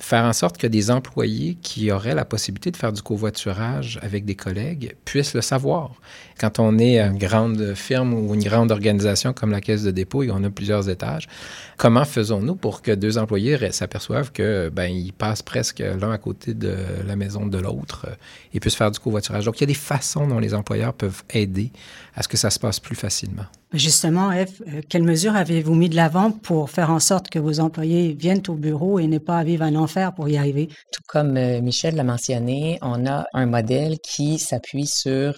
faire 0.00 0.24
en 0.24 0.32
sorte 0.32 0.56
que 0.56 0.66
des 0.66 0.90
employés 0.90 1.58
qui 1.62 1.92
auraient 1.92 2.14
la 2.14 2.24
possibilité 2.24 2.70
de 2.70 2.76
faire 2.76 2.92
du 2.92 3.02
covoiturage 3.02 3.98
avec 4.02 4.24
des 4.24 4.34
collègues 4.34 4.96
puissent 5.04 5.34
le 5.34 5.42
savoir. 5.42 5.92
Quand 6.40 6.58
on 6.58 6.78
est 6.78 6.98
une 6.98 7.18
grande 7.18 7.74
firme 7.74 8.14
ou 8.14 8.34
une 8.34 8.42
grande 8.42 8.72
organisation 8.72 9.34
comme 9.34 9.50
la 9.50 9.60
Caisse 9.60 9.82
de 9.82 9.90
dépôt 9.90 10.22
et 10.22 10.30
on 10.30 10.42
a 10.42 10.50
plusieurs 10.50 10.88
étages, 10.88 11.28
comment 11.76 12.06
faisons-nous 12.06 12.54
pour 12.56 12.80
que 12.80 12.92
deux 12.92 13.18
employés 13.18 13.58
s'aperçoivent 13.72 14.32
que 14.32 14.70
ben 14.70 14.86
ils 14.86 15.12
passent 15.12 15.42
presque 15.42 15.80
l'un 15.80 16.12
à 16.12 16.18
côté 16.18 16.54
de 16.54 16.74
la 17.06 17.16
maison 17.16 17.46
de 17.46 17.58
l'autre 17.58 18.06
euh, 18.08 18.14
et 18.54 18.60
puissent 18.60 18.76
faire 18.76 18.90
du 18.90 18.98
covoiturage? 18.98 19.44
Donc 19.44 19.58
il 19.58 19.60
y 19.60 19.64
a 19.64 19.66
des 19.66 19.74
façons 19.74 20.26
dont 20.26 20.38
les 20.38 20.54
employeurs 20.54 20.94
peuvent 20.94 21.22
aider 21.30 21.72
à 22.20 22.22
ce 22.22 22.28
que 22.28 22.36
ça 22.36 22.50
se 22.50 22.58
passe 22.58 22.80
plus 22.80 22.96
facilement. 22.96 23.46
Justement, 23.72 24.30
F, 24.30 24.60
euh, 24.60 24.82
quelles 24.90 25.04
mesures 25.04 25.34
avez-vous 25.34 25.74
mis 25.74 25.88
de 25.88 25.96
l'avant 25.96 26.30
pour 26.30 26.68
faire 26.68 26.90
en 26.90 27.00
sorte 27.00 27.30
que 27.30 27.38
vos 27.38 27.60
employés 27.60 28.12
viennent 28.12 28.42
au 28.48 28.56
bureau 28.56 28.98
et 28.98 29.06
n'aient 29.06 29.18
pas 29.18 29.38
à 29.38 29.44
vivre 29.44 29.64
un 29.64 29.74
enfer 29.74 30.12
pour 30.14 30.28
y 30.28 30.36
arriver? 30.36 30.68
Tout 30.92 31.02
comme 31.08 31.38
euh, 31.38 31.62
Michel 31.62 31.94
l'a 31.96 32.04
mentionné, 32.04 32.78
on 32.82 33.06
a 33.06 33.24
un 33.32 33.46
modèle 33.46 33.96
qui 34.00 34.38
s'appuie 34.38 34.86
sur 34.86 35.32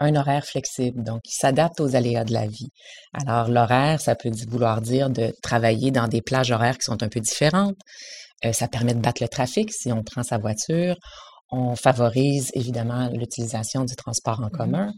un 0.00 0.16
horaire 0.16 0.44
flexible, 0.44 1.04
donc 1.04 1.20
qui 1.22 1.36
s'adapte 1.36 1.80
aux 1.80 1.94
aléas 1.94 2.24
de 2.24 2.32
la 2.32 2.46
vie. 2.46 2.70
Alors, 3.14 3.48
l'horaire, 3.48 4.00
ça 4.00 4.16
peut 4.16 4.32
vouloir 4.48 4.80
dire 4.80 5.08
de 5.10 5.32
travailler 5.42 5.92
dans 5.92 6.08
des 6.08 6.22
plages 6.22 6.50
horaires 6.50 6.76
qui 6.76 6.86
sont 6.86 7.02
un 7.04 7.08
peu 7.08 7.20
différentes, 7.20 7.78
Euh, 8.44 8.52
ça 8.52 8.68
permet 8.68 8.94
de 8.94 9.00
battre 9.00 9.22
le 9.22 9.28
trafic 9.28 9.72
si 9.72 9.90
on 9.92 10.02
prend 10.02 10.22
sa 10.22 10.38
voiture. 10.38 10.96
On 11.50 11.74
favorise 11.76 12.50
évidemment 12.54 13.08
l'utilisation 13.08 13.84
du 13.84 13.94
transport 13.96 14.40
en 14.40 14.48
mmh 14.48 14.58
commun. 14.58 14.92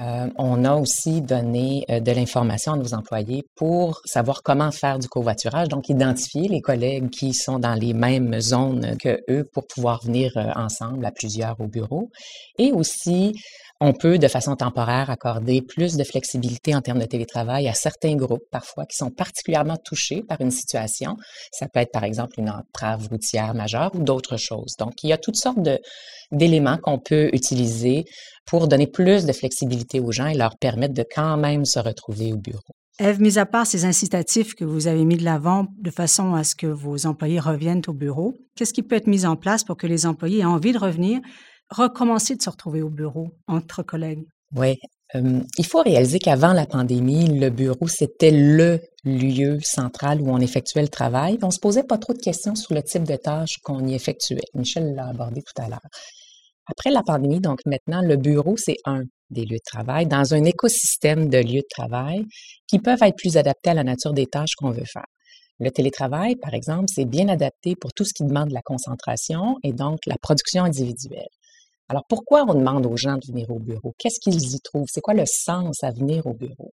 Euh, 0.00 0.28
on 0.38 0.64
a 0.64 0.74
aussi 0.74 1.20
donné 1.20 1.84
euh, 1.88 2.00
de 2.00 2.10
l'information 2.10 2.72
à 2.72 2.76
nos 2.76 2.94
employés 2.94 3.44
pour 3.54 4.00
savoir 4.04 4.42
comment 4.42 4.72
faire 4.72 4.98
du 4.98 5.08
covoiturage, 5.08 5.68
donc 5.68 5.88
identifier 5.88 6.48
les 6.48 6.60
collègues 6.60 7.10
qui 7.10 7.32
sont 7.32 7.60
dans 7.60 7.74
les 7.74 7.94
mêmes 7.94 8.40
zones 8.40 8.96
que 8.98 9.20
eux 9.30 9.48
pour 9.52 9.68
pouvoir 9.68 10.02
venir 10.02 10.32
euh, 10.36 10.50
ensemble 10.56 11.06
à 11.06 11.12
plusieurs 11.12 11.60
au 11.60 11.68
bureau. 11.68 12.10
Et 12.58 12.72
aussi 12.72 13.34
on 13.80 13.92
peut, 13.92 14.18
de 14.18 14.28
façon 14.28 14.54
temporaire, 14.56 15.10
accorder 15.10 15.60
plus 15.60 15.96
de 15.96 16.04
flexibilité 16.04 16.74
en 16.74 16.80
termes 16.80 17.00
de 17.00 17.06
télétravail 17.06 17.68
à 17.68 17.74
certains 17.74 18.14
groupes, 18.14 18.48
parfois, 18.50 18.86
qui 18.86 18.96
sont 18.96 19.10
particulièrement 19.10 19.76
touchés 19.76 20.22
par 20.22 20.40
une 20.40 20.52
situation. 20.52 21.16
Ça 21.52 21.68
peut 21.68 21.80
être, 21.80 21.92
par 21.92 22.04
exemple, 22.04 22.38
une 22.38 22.50
entrave 22.50 23.08
routière 23.08 23.52
majeure 23.52 23.90
ou 23.94 23.98
d'autres 23.98 24.36
choses. 24.36 24.76
Donc, 24.78 25.02
il 25.02 25.10
y 25.10 25.12
a 25.12 25.18
toutes 25.18 25.36
sortes 25.36 25.58
d'éléments 26.30 26.78
qu'on 26.78 26.98
peut 26.98 27.28
utiliser 27.32 28.04
pour 28.46 28.68
donner 28.68 28.86
plus 28.86 29.24
de 29.24 29.32
flexibilité 29.32 30.00
aux 30.00 30.12
gens 30.12 30.26
et 30.26 30.34
leur 30.34 30.56
permettre 30.58 30.94
de 30.94 31.04
quand 31.14 31.36
même 31.36 31.64
se 31.64 31.78
retrouver 31.78 32.32
au 32.32 32.36
bureau. 32.36 32.60
Eve, 33.00 33.20
mis 33.20 33.38
à 33.38 33.46
part 33.46 33.66
ces 33.66 33.84
incitatifs 33.84 34.54
que 34.54 34.64
vous 34.64 34.86
avez 34.86 35.04
mis 35.04 35.16
de 35.16 35.24
l'avant 35.24 35.66
de 35.78 35.90
façon 35.90 36.34
à 36.34 36.44
ce 36.44 36.54
que 36.54 36.68
vos 36.68 37.06
employés 37.06 37.40
reviennent 37.40 37.82
au 37.88 37.92
bureau, 37.92 38.34
qu'est-ce 38.54 38.72
qui 38.72 38.82
peut 38.82 38.94
être 38.94 39.08
mis 39.08 39.26
en 39.26 39.34
place 39.34 39.64
pour 39.64 39.76
que 39.76 39.88
les 39.88 40.06
employés 40.06 40.40
aient 40.40 40.44
envie 40.44 40.72
de 40.72 40.78
revenir 40.78 41.20
recommencer 41.70 42.36
de 42.36 42.42
se 42.42 42.50
retrouver 42.50 42.82
au 42.82 42.90
bureau 42.90 43.30
entre 43.48 43.82
collègues? 43.82 44.26
Oui. 44.54 44.78
il 45.14 45.66
faut 45.66 45.82
réaliser 45.82 46.18
qu'avant 46.18 46.52
la 46.52 46.66
pandémie, 46.66 47.38
le 47.38 47.50
bureau, 47.50 47.88
c'était 47.88 48.30
le 48.30 48.80
lieu 49.04 49.58
central 49.62 50.20
où 50.20 50.30
on 50.30 50.38
effectuait 50.38 50.82
le 50.82 50.88
travail. 50.88 51.38
On 51.42 51.46
ne 51.46 51.52
se 51.52 51.58
posait 51.58 51.82
pas 51.82 51.98
trop 51.98 52.12
de 52.12 52.18
questions 52.18 52.54
sur 52.54 52.74
le 52.74 52.82
type 52.82 53.04
de 53.04 53.16
tâches 53.16 53.58
qu'on 53.62 53.86
y 53.86 53.94
effectuait. 53.94 54.40
Michel 54.54 54.94
l'a 54.94 55.08
abordé 55.08 55.42
tout 55.42 55.60
à 55.60 55.68
l'heure. 55.68 55.80
Après 56.66 56.90
la 56.90 57.02
pandémie, 57.02 57.40
donc 57.40 57.60
maintenant, 57.66 58.00
le 58.00 58.16
bureau, 58.16 58.56
c'est 58.56 58.76
un 58.84 59.02
des 59.30 59.44
lieux 59.44 59.58
de 59.58 59.70
travail 59.70 60.06
dans 60.06 60.34
un 60.34 60.44
écosystème 60.44 61.28
de 61.28 61.38
lieux 61.38 61.60
de 61.60 61.68
travail 61.68 62.24
qui 62.66 62.78
peuvent 62.78 63.02
être 63.02 63.16
plus 63.16 63.36
adaptés 63.36 63.70
à 63.70 63.74
la 63.74 63.84
nature 63.84 64.12
des 64.12 64.26
tâches 64.26 64.54
qu'on 64.56 64.70
veut 64.70 64.84
faire. 64.84 65.06
Le 65.60 65.70
télétravail, 65.70 66.36
par 66.36 66.54
exemple, 66.54 66.86
c'est 66.88 67.04
bien 67.04 67.28
adapté 67.28 67.76
pour 67.76 67.92
tout 67.92 68.04
ce 68.04 68.12
qui 68.14 68.24
demande 68.24 68.50
la 68.50 68.62
concentration 68.62 69.56
et 69.62 69.72
donc 69.72 70.00
la 70.06 70.16
production 70.18 70.64
individuelle. 70.64 71.28
Alors, 71.88 72.04
pourquoi 72.08 72.44
on 72.48 72.54
demande 72.54 72.86
aux 72.86 72.96
gens 72.96 73.16
de 73.16 73.26
venir 73.26 73.50
au 73.50 73.58
bureau? 73.58 73.94
Qu'est-ce 73.98 74.18
qu'ils 74.18 74.54
y 74.54 74.60
trouvent? 74.60 74.88
C'est 74.90 75.02
quoi 75.02 75.14
le 75.14 75.26
sens 75.26 75.84
à 75.84 75.90
venir 75.90 76.26
au 76.26 76.32
bureau? 76.32 76.72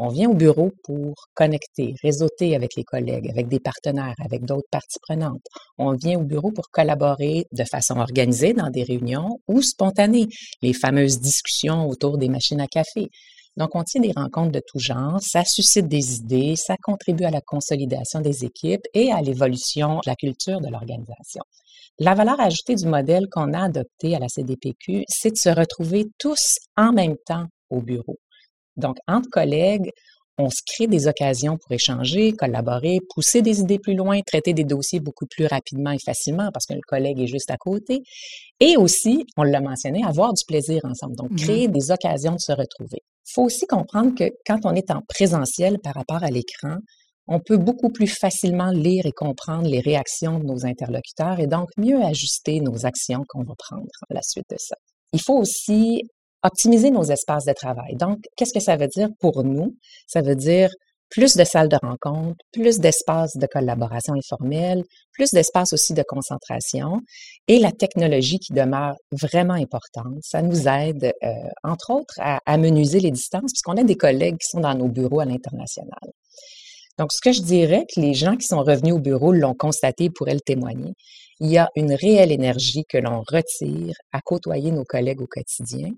On 0.00 0.10
vient 0.10 0.30
au 0.30 0.34
bureau 0.34 0.70
pour 0.84 1.14
connecter, 1.34 1.94
réseauter 2.04 2.54
avec 2.54 2.76
les 2.76 2.84
collègues, 2.84 3.28
avec 3.30 3.48
des 3.48 3.58
partenaires, 3.58 4.14
avec 4.24 4.44
d'autres 4.44 4.68
parties 4.70 5.00
prenantes. 5.02 5.42
On 5.76 5.92
vient 5.92 6.20
au 6.20 6.22
bureau 6.22 6.52
pour 6.52 6.70
collaborer 6.70 7.46
de 7.50 7.64
façon 7.64 7.96
organisée 7.98 8.52
dans 8.52 8.70
des 8.70 8.84
réunions 8.84 9.40
ou 9.48 9.60
spontanées, 9.60 10.28
les 10.62 10.72
fameuses 10.72 11.18
discussions 11.18 11.88
autour 11.88 12.16
des 12.16 12.28
machines 12.28 12.60
à 12.60 12.68
café. 12.68 13.08
Donc, 13.56 13.74
on 13.74 13.82
tient 13.82 14.00
des 14.00 14.12
rencontres 14.12 14.52
de 14.52 14.62
tout 14.64 14.78
genre, 14.78 15.20
ça 15.20 15.44
suscite 15.44 15.88
des 15.88 16.18
idées, 16.18 16.54
ça 16.54 16.76
contribue 16.80 17.24
à 17.24 17.32
la 17.32 17.40
consolidation 17.40 18.20
des 18.20 18.44
équipes 18.44 18.86
et 18.94 19.10
à 19.10 19.20
l'évolution 19.20 19.96
de 19.96 20.06
la 20.08 20.14
culture 20.14 20.60
de 20.60 20.68
l'organisation. 20.68 21.42
La 21.98 22.14
valeur 22.14 22.38
ajoutée 22.38 22.76
du 22.76 22.86
modèle 22.86 23.26
qu'on 23.28 23.52
a 23.52 23.64
adopté 23.64 24.14
à 24.14 24.20
la 24.20 24.28
CDPQ, 24.28 25.02
c'est 25.08 25.32
de 25.32 25.36
se 25.36 25.48
retrouver 25.48 26.04
tous 26.20 26.58
en 26.76 26.92
même 26.92 27.16
temps 27.26 27.46
au 27.68 27.80
bureau. 27.80 28.16
Donc, 28.78 28.96
entre 29.06 29.28
collègues, 29.30 29.90
on 30.38 30.50
se 30.50 30.60
crée 30.64 30.86
des 30.86 31.08
occasions 31.08 31.58
pour 31.58 31.72
échanger, 31.72 32.32
collaborer, 32.32 33.00
pousser 33.12 33.42
des 33.42 33.60
idées 33.60 33.80
plus 33.80 33.94
loin, 33.94 34.20
traiter 34.24 34.52
des 34.52 34.62
dossiers 34.62 35.00
beaucoup 35.00 35.26
plus 35.26 35.46
rapidement 35.46 35.90
et 35.90 35.98
facilement 35.98 36.50
parce 36.52 36.64
que 36.64 36.74
le 36.74 36.80
collègue 36.86 37.20
est 37.20 37.26
juste 37.26 37.50
à 37.50 37.56
côté. 37.56 38.02
Et 38.60 38.76
aussi, 38.76 39.26
on 39.36 39.42
l'a 39.42 39.60
mentionné, 39.60 40.04
avoir 40.04 40.32
du 40.32 40.44
plaisir 40.46 40.80
ensemble. 40.84 41.16
Donc, 41.16 41.32
mmh 41.32 41.36
créer 41.36 41.68
des 41.68 41.90
occasions 41.90 42.34
de 42.34 42.40
se 42.40 42.52
retrouver. 42.52 43.02
Il 43.26 43.32
faut 43.34 43.42
aussi 43.42 43.66
comprendre 43.66 44.14
que 44.14 44.30
quand 44.46 44.60
on 44.64 44.74
est 44.74 44.90
en 44.90 45.02
présentiel 45.08 45.78
par 45.80 45.94
rapport 45.94 46.22
à 46.22 46.30
l'écran, 46.30 46.76
on 47.26 47.40
peut 47.40 47.58
beaucoup 47.58 47.90
plus 47.90 48.06
facilement 48.06 48.70
lire 48.70 49.04
et 49.06 49.12
comprendre 49.12 49.68
les 49.68 49.80
réactions 49.80 50.38
de 50.38 50.44
nos 50.44 50.64
interlocuteurs 50.64 51.38
et 51.40 51.46
donc 51.46 51.68
mieux 51.76 52.02
ajuster 52.02 52.60
nos 52.60 52.86
actions 52.86 53.24
qu'on 53.28 53.42
va 53.42 53.54
prendre 53.58 53.86
à 54.08 54.14
la 54.14 54.22
suite 54.22 54.46
de 54.50 54.56
ça. 54.58 54.76
Il 55.12 55.20
faut 55.20 55.36
aussi 55.36 56.02
optimiser 56.42 56.90
nos 56.90 57.04
espaces 57.04 57.44
de 57.44 57.52
travail. 57.52 57.96
Donc, 57.96 58.18
qu'est-ce 58.36 58.52
que 58.52 58.60
ça 58.60 58.76
veut 58.76 58.88
dire 58.88 59.08
pour 59.20 59.42
nous? 59.44 59.76
Ça 60.06 60.22
veut 60.22 60.36
dire 60.36 60.70
plus 61.10 61.36
de 61.36 61.44
salles 61.44 61.68
de 61.68 61.78
rencontre, 61.82 62.36
plus 62.52 62.78
d'espaces 62.78 63.36
de 63.36 63.46
collaboration 63.46 64.14
informelle, 64.14 64.84
plus 65.12 65.30
d'espaces 65.30 65.72
aussi 65.72 65.94
de 65.94 66.02
concentration 66.06 67.00
et 67.46 67.58
la 67.58 67.72
technologie 67.72 68.38
qui 68.38 68.52
demeure 68.52 68.94
vraiment 69.12 69.54
importante. 69.54 70.18
Ça 70.20 70.42
nous 70.42 70.68
aide, 70.68 71.12
euh, 71.22 71.28
entre 71.64 71.90
autres, 71.92 72.14
à 72.18 72.40
amenuiser 72.46 73.00
les 73.00 73.10
distances 73.10 73.52
puisqu'on 73.52 73.76
a 73.78 73.84
des 73.84 73.96
collègues 73.96 74.36
qui 74.36 74.48
sont 74.48 74.60
dans 74.60 74.74
nos 74.74 74.88
bureaux 74.88 75.20
à 75.20 75.24
l'international. 75.24 76.12
Donc, 76.98 77.12
ce 77.12 77.20
que 77.20 77.32
je 77.32 77.42
dirais 77.42 77.86
que 77.94 78.00
les 78.00 78.12
gens 78.12 78.36
qui 78.36 78.46
sont 78.46 78.62
revenus 78.62 78.94
au 78.94 78.98
bureau 78.98 79.32
l'ont 79.32 79.54
constaté 79.54 80.04
et 80.04 80.10
pourraient 80.10 80.34
le 80.34 80.40
témoigner, 80.40 80.92
il 81.40 81.50
y 81.50 81.58
a 81.58 81.68
une 81.76 81.94
réelle 81.94 82.32
énergie 82.32 82.84
que 82.88 82.98
l'on 82.98 83.22
retire 83.26 83.94
à 84.12 84.20
côtoyer 84.20 84.70
nos 84.70 84.84
collègues 84.84 85.20
au 85.20 85.26
quotidien. 85.26 85.90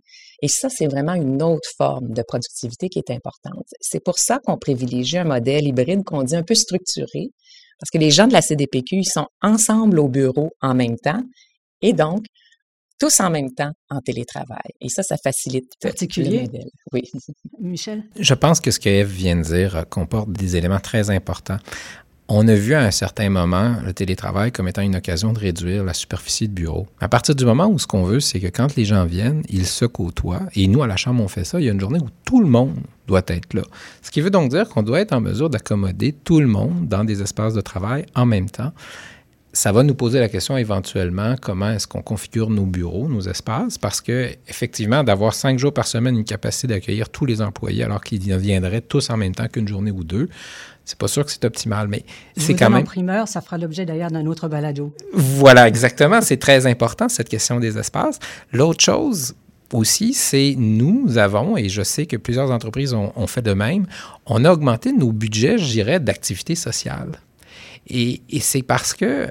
Et 0.42 0.48
ça, 0.48 0.68
c'est 0.68 0.87
vraiment 0.87 1.14
une 1.14 1.42
autre 1.42 1.68
forme 1.76 2.12
de 2.12 2.22
productivité 2.22 2.88
qui 2.88 2.98
est 2.98 3.11
importante. 3.11 3.66
C'est 3.81 4.05
pour 4.05 4.18
ça 4.18 4.38
qu'on 4.44 4.59
privilégie 4.59 5.18
un 5.18 5.24
modèle 5.24 5.66
hybride 5.66 6.05
qu'on 6.05 6.22
dit 6.22 6.37
un 6.37 6.42
peu 6.42 6.55
structuré, 6.55 7.31
parce 7.79 7.90
que 7.90 7.98
les 7.98 8.11
gens 8.11 8.26
de 8.26 8.33
la 8.33 8.42
CDPQ, 8.42 8.96
ils 8.96 9.05
sont 9.05 9.26
ensemble 9.40 9.98
au 9.98 10.09
bureau 10.09 10.50
en 10.61 10.74
même 10.74 10.96
temps. 10.98 11.22
Et 11.81 11.94
donc, 11.94 12.26
tous 13.00 13.20
en 13.20 13.31
même 13.31 13.50
temps 13.53 13.72
en 13.88 14.00
télétravail. 14.00 14.70
Et 14.83 14.90
ça, 14.90 15.03
ça 15.03 15.16
facilite 15.16 15.72
Particulier. 15.81 16.31
le 16.31 16.42
modèle. 16.42 16.70
Oui. 16.92 17.11
Michel? 17.59 18.05
Je 18.18 18.35
pense 18.35 18.61
que 18.61 18.70
ce 18.70 18.79
que 18.79 18.90
Eve 18.90 19.09
vient 19.09 19.37
de 19.37 19.42
dire 19.42 19.76
euh, 19.76 19.83
comporte 19.85 20.31
des 20.31 20.57
éléments 20.57 20.81
très 20.81 21.09
importants. 21.09 21.57
On 22.33 22.47
a 22.47 22.55
vu 22.55 22.75
à 22.75 22.83
un 22.83 22.93
certain 22.93 23.29
moment 23.29 23.75
le 23.85 23.93
télétravail 23.93 24.53
comme 24.53 24.69
étant 24.69 24.83
une 24.83 24.95
occasion 24.95 25.33
de 25.33 25.38
réduire 25.40 25.83
la 25.83 25.93
superficie 25.93 26.47
de 26.47 26.55
bureau. 26.55 26.87
À 27.01 27.09
partir 27.09 27.35
du 27.35 27.45
moment 27.45 27.66
où 27.66 27.77
ce 27.81 27.88
qu'on 27.88 28.05
veut, 28.05 28.21
c'est 28.21 28.38
que 28.38 28.47
quand 28.47 28.77
les 28.77 28.85
gens 28.85 29.05
viennent, 29.05 29.43
ils 29.49 29.66
se 29.66 29.85
côtoient. 29.85 30.43
Et 30.55 30.69
nous, 30.69 30.81
à 30.81 30.87
la 30.87 30.97
Chambre, 30.97 31.25
on 31.25 31.27
fait 31.27 31.43
ça. 31.43 31.59
Il 31.59 31.66
y 31.66 31.69
a 31.69 31.73
une 31.73 31.81
journée 31.81 31.99
où 31.99 32.09
tout 32.25 32.40
le 32.40 32.47
monde 32.47 32.77
doit 33.09 33.25
être 33.27 33.53
là. 33.53 33.62
Ce 34.01 34.12
qui 34.12 34.21
veut 34.21 34.31
donc 34.31 34.49
dire 34.51 34.69
qu'on 34.69 34.85
doit 34.85 35.01
être 35.01 35.12
en 35.12 35.21
mesure 35.21 35.51
d'accommoder 35.51 36.12
tout 36.12 36.38
le 36.38 36.47
monde 36.47 36.87
dans 36.87 37.03
des 37.03 37.21
espaces 37.21 37.55
de 37.55 37.62
travail 37.62 38.07
en 38.14 38.27
même 38.27 38.49
temps 38.49 38.71
ça 39.53 39.73
va 39.73 39.83
nous 39.83 39.95
poser 39.95 40.21
la 40.21 40.29
question 40.29 40.57
éventuellement 40.57 41.35
comment 41.40 41.71
est-ce 41.71 41.87
qu'on 41.87 42.03
configure 42.03 42.51
nos 42.51 42.66
bureaux, 42.66 43.09
nos 43.09 43.23
espaces, 43.23 43.79
parce 43.79 44.01
que 44.01 44.31
effectivement, 44.47 45.03
d'avoir 45.03 45.35
cinq 45.35 45.59
jours 45.59 45.75
par 45.75 45.87
semaine 45.87 46.16
une 46.16 46.25
capacité 46.25 46.69
d'accueillir 46.69 47.09
tous 47.09 47.27
les 47.27 47.43
employés 47.43 47.83
alors 47.83 48.03
qu'ils 48.03 48.37
viendraient 48.37 48.81
tous 48.81 49.11
en 49.11 49.16
même 49.16 49.35
temps 49.35 49.49
qu'une 49.49 49.66
journée 49.66 49.90
ou 49.90 50.05
deux, 50.05 50.29
c'est 50.85 50.99
pas 50.99 51.09
sûr 51.09 51.25
que 51.25 51.31
c'est 51.31 51.45
optimal, 51.45 51.88
mais 51.88 52.05
c'est 52.37 52.55
quand 52.55 52.71
même. 52.71 52.83
En 52.83 52.85
primeur, 52.85 53.29
ça 53.29 53.40
fera 53.40 53.59
l'objet 53.59 53.87
d'ailleurs 53.87 54.11
d'un 54.11 54.27
autre 54.27 54.49
balado. 54.49 54.93
Voilà, 55.12 55.69
exactement. 55.69 56.21
C'est 56.21 56.38
très 56.38 56.66
important 56.66 57.09
cette 57.09 57.29
question 57.29 57.61
des 57.61 57.79
espaces. 57.79 58.19
L'autre 58.53 58.83
chose, 58.83 59.35
aussi, 59.73 60.14
c'est 60.14 60.55
nous 60.59 61.19
avons, 61.19 61.57
et 61.57 61.69
je 61.69 61.83
sais 61.83 62.07
que 62.07 62.16
plusieurs 62.16 62.51
entreprises 62.51 62.93
ont, 62.93 63.12
ont 63.14 63.27
fait 63.27 63.43
de 63.43 63.53
même, 63.53 63.87
on 64.27 64.45
a 64.45 64.53
augmenté 64.53 64.93
nos 64.93 65.12
budgets, 65.12 65.59
je 65.59 65.71
dirais, 65.71 66.01
d'activité 66.01 66.55
sociale. 66.55 67.21
Et, 67.88 68.21
c'est 68.40 68.62
parce 68.62 68.95
que, 68.95 69.05
euh, 69.05 69.29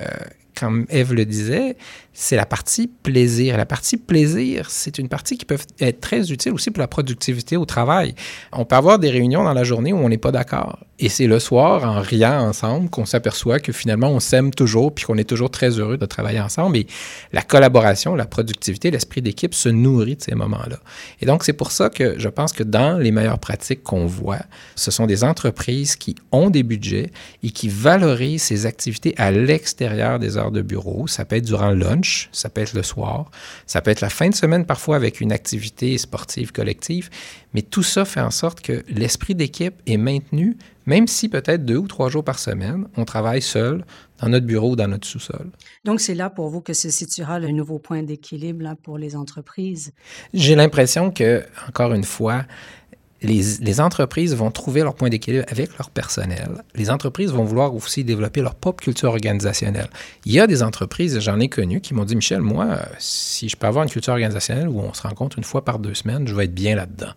comme 0.57 0.85
Eve 0.89 1.13
le 1.13 1.25
disait, 1.25 1.77
c'est 2.21 2.35
la 2.35 2.45
partie 2.45 2.87
plaisir. 2.87 3.55
La 3.55 3.65
partie 3.65 3.95
plaisir, 3.95 4.69
c'est 4.69 4.99
une 4.99 5.07
partie 5.07 5.37
qui 5.37 5.45
peut 5.45 5.57
être 5.79 6.01
très 6.01 6.33
utile 6.33 6.51
aussi 6.51 6.69
pour 6.69 6.81
la 6.81 6.87
productivité 6.89 7.55
au 7.55 7.63
travail. 7.63 8.13
On 8.51 8.65
peut 8.65 8.75
avoir 8.75 8.99
des 8.99 9.09
réunions 9.09 9.45
dans 9.45 9.53
la 9.53 9.63
journée 9.63 9.93
où 9.93 9.97
on 9.97 10.09
n'est 10.09 10.17
pas 10.17 10.33
d'accord. 10.33 10.79
Et 11.01 11.07
c'est 11.07 11.27
le 11.27 11.39
soir, 11.39 11.85
en 11.85 12.01
riant 12.01 12.41
ensemble, 12.41 12.89
qu'on 12.89 13.05
s'aperçoit 13.05 13.61
que 13.61 13.71
finalement, 13.71 14.09
on 14.09 14.19
s'aime 14.19 14.51
toujours, 14.51 14.93
puis 14.93 15.05
qu'on 15.05 15.17
est 15.17 15.23
toujours 15.23 15.49
très 15.49 15.79
heureux 15.79 15.97
de 15.97 16.05
travailler 16.05 16.41
ensemble. 16.41 16.75
Et 16.75 16.87
la 17.31 17.41
collaboration, 17.41 18.15
la 18.15 18.25
productivité, 18.25 18.91
l'esprit 18.91 19.21
d'équipe 19.21 19.53
se 19.53 19.69
nourrit 19.69 20.17
de 20.17 20.21
ces 20.21 20.35
moments-là. 20.35 20.77
Et 21.21 21.25
donc, 21.25 21.45
c'est 21.45 21.53
pour 21.53 21.71
ça 21.71 21.89
que 21.89 22.19
je 22.19 22.27
pense 22.27 22.51
que 22.51 22.63
dans 22.63 22.97
les 22.97 23.11
meilleures 23.11 23.39
pratiques 23.39 23.81
qu'on 23.81 24.07
voit, 24.07 24.41
ce 24.75 24.91
sont 24.91 25.05
des 25.05 25.23
entreprises 25.23 25.95
qui 25.95 26.15
ont 26.33 26.49
des 26.49 26.63
budgets 26.63 27.11
et 27.43 27.51
qui 27.51 27.69
valorisent 27.69 28.43
ces 28.43 28.65
activités 28.65 29.13
à 29.17 29.31
l'extérieur 29.31 30.19
des 30.19 30.35
heures 30.35 30.51
de 30.51 30.61
bureau. 30.61 31.07
Ça 31.07 31.23
peut 31.23 31.37
être 31.37 31.45
durant 31.45 31.69
le 31.69 31.77
lunch, 31.77 32.08
ça 32.31 32.49
peut 32.49 32.61
être 32.61 32.73
le 32.73 32.83
soir, 32.83 33.31
ça 33.65 33.81
peut 33.81 33.91
être 33.91 34.01
la 34.01 34.09
fin 34.09 34.29
de 34.29 34.35
semaine 34.35 34.65
parfois 34.65 34.95
avec 34.95 35.21
une 35.21 35.31
activité 35.31 35.97
sportive 35.97 36.51
collective, 36.51 37.09
mais 37.53 37.61
tout 37.61 37.83
ça 37.83 38.05
fait 38.05 38.21
en 38.21 38.31
sorte 38.31 38.61
que 38.61 38.83
l'esprit 38.87 39.35
d'équipe 39.35 39.75
est 39.85 39.97
maintenu, 39.97 40.57
même 40.85 41.07
si 41.07 41.29
peut-être 41.29 41.65
deux 41.65 41.77
ou 41.77 41.87
trois 41.87 42.09
jours 42.09 42.23
par 42.23 42.39
semaine, 42.39 42.87
on 42.97 43.05
travaille 43.05 43.41
seul 43.41 43.85
dans 44.21 44.29
notre 44.29 44.45
bureau 44.45 44.71
ou 44.71 44.75
dans 44.75 44.87
notre 44.87 45.07
sous-sol. 45.07 45.51
Donc, 45.85 46.01
c'est 46.01 46.15
là 46.15 46.29
pour 46.29 46.49
vous 46.49 46.61
que 46.61 46.73
se 46.73 46.89
situera 46.89 47.39
le 47.39 47.49
nouveau 47.49 47.79
point 47.79 48.03
d'équilibre 48.03 48.75
pour 48.83 48.97
les 48.97 49.15
entreprises? 49.15 49.93
J'ai 50.33 50.55
l'impression 50.55 51.11
que, 51.11 51.45
encore 51.67 51.93
une 51.93 52.03
fois, 52.03 52.45
les, 53.21 53.81
entreprises 53.81 54.33
vont 54.35 54.51
trouver 54.51 54.81
leur 54.81 54.95
point 54.95 55.09
d'équilibre 55.09 55.45
avec 55.49 55.77
leur 55.77 55.89
personnel. 55.89 56.49
Les 56.75 56.89
entreprises 56.89 57.31
vont 57.31 57.43
vouloir 57.43 57.75
aussi 57.75 58.03
développer 58.03 58.41
leur 58.41 58.55
propre 58.55 58.83
culture 58.83 59.09
organisationnelle. 59.09 59.89
Il 60.25 60.31
y 60.31 60.39
a 60.39 60.47
des 60.47 60.63
entreprises, 60.63 61.19
j'en 61.19 61.39
ai 61.39 61.49
connu, 61.49 61.81
qui 61.81 61.93
m'ont 61.93 62.05
dit, 62.05 62.15
Michel, 62.15 62.41
moi, 62.41 62.79
si 62.97 63.49
je 63.49 63.57
peux 63.57 63.67
avoir 63.67 63.83
une 63.83 63.89
culture 63.89 64.13
organisationnelle 64.13 64.69
où 64.69 64.79
on 64.79 64.93
se 64.93 65.01
rencontre 65.01 65.37
une 65.37 65.43
fois 65.43 65.65
par 65.65 65.79
deux 65.79 65.93
semaines, 65.93 66.27
je 66.27 66.33
vais 66.33 66.45
être 66.45 66.53
bien 66.53 66.75
là-dedans. 66.75 67.11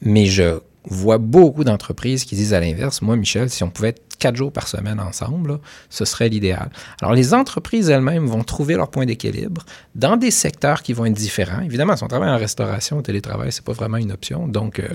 Mais 0.00 0.26
je 0.26 0.60
vois 0.84 1.18
beaucoup 1.18 1.64
d'entreprises 1.64 2.24
qui 2.24 2.34
disent 2.34 2.54
à 2.54 2.60
l'inverse, 2.60 3.02
moi, 3.02 3.16
Michel, 3.16 3.50
si 3.50 3.62
on 3.62 3.70
pouvait 3.70 3.88
être 3.88 4.02
quatre 4.18 4.36
jours 4.36 4.52
par 4.52 4.68
semaine 4.68 5.00
ensemble, 5.00 5.58
ce 5.90 6.04
serait 6.04 6.28
l'idéal. 6.28 6.70
Alors, 7.00 7.14
les 7.14 7.34
entreprises 7.34 7.88
elles-mêmes 7.90 8.26
vont 8.26 8.44
trouver 8.44 8.74
leur 8.74 8.90
point 8.90 9.06
d'équilibre 9.06 9.64
dans 9.94 10.16
des 10.16 10.30
secteurs 10.30 10.82
qui 10.82 10.92
vont 10.92 11.06
être 11.06 11.14
différents. 11.14 11.60
Évidemment, 11.60 11.96
si 11.96 12.04
on 12.04 12.08
travaille 12.08 12.30
en 12.30 12.36
restauration, 12.38 12.98
au 12.98 13.02
télétravail, 13.02 13.52
c'est 13.52 13.64
pas 13.64 13.72
vraiment 13.72 13.96
une 13.96 14.12
option. 14.12 14.48
Donc, 14.48 14.80
euh, 14.80 14.88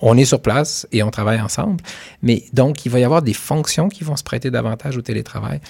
on 0.00 0.16
est 0.16 0.24
sur 0.24 0.40
place 0.40 0.86
et 0.92 1.02
on 1.02 1.10
travaille 1.10 1.40
ensemble. 1.40 1.82
Mais 2.22 2.44
donc, 2.52 2.84
il 2.86 2.90
va 2.90 3.00
y 3.00 3.04
avoir 3.04 3.22
des 3.22 3.34
fonctions 3.34 3.88
qui 3.88 4.04
vont 4.04 4.16
se 4.16 4.24
prêter 4.24 4.50
davantage 4.50 4.96
au 4.96 5.02
télétravail. 5.02 5.60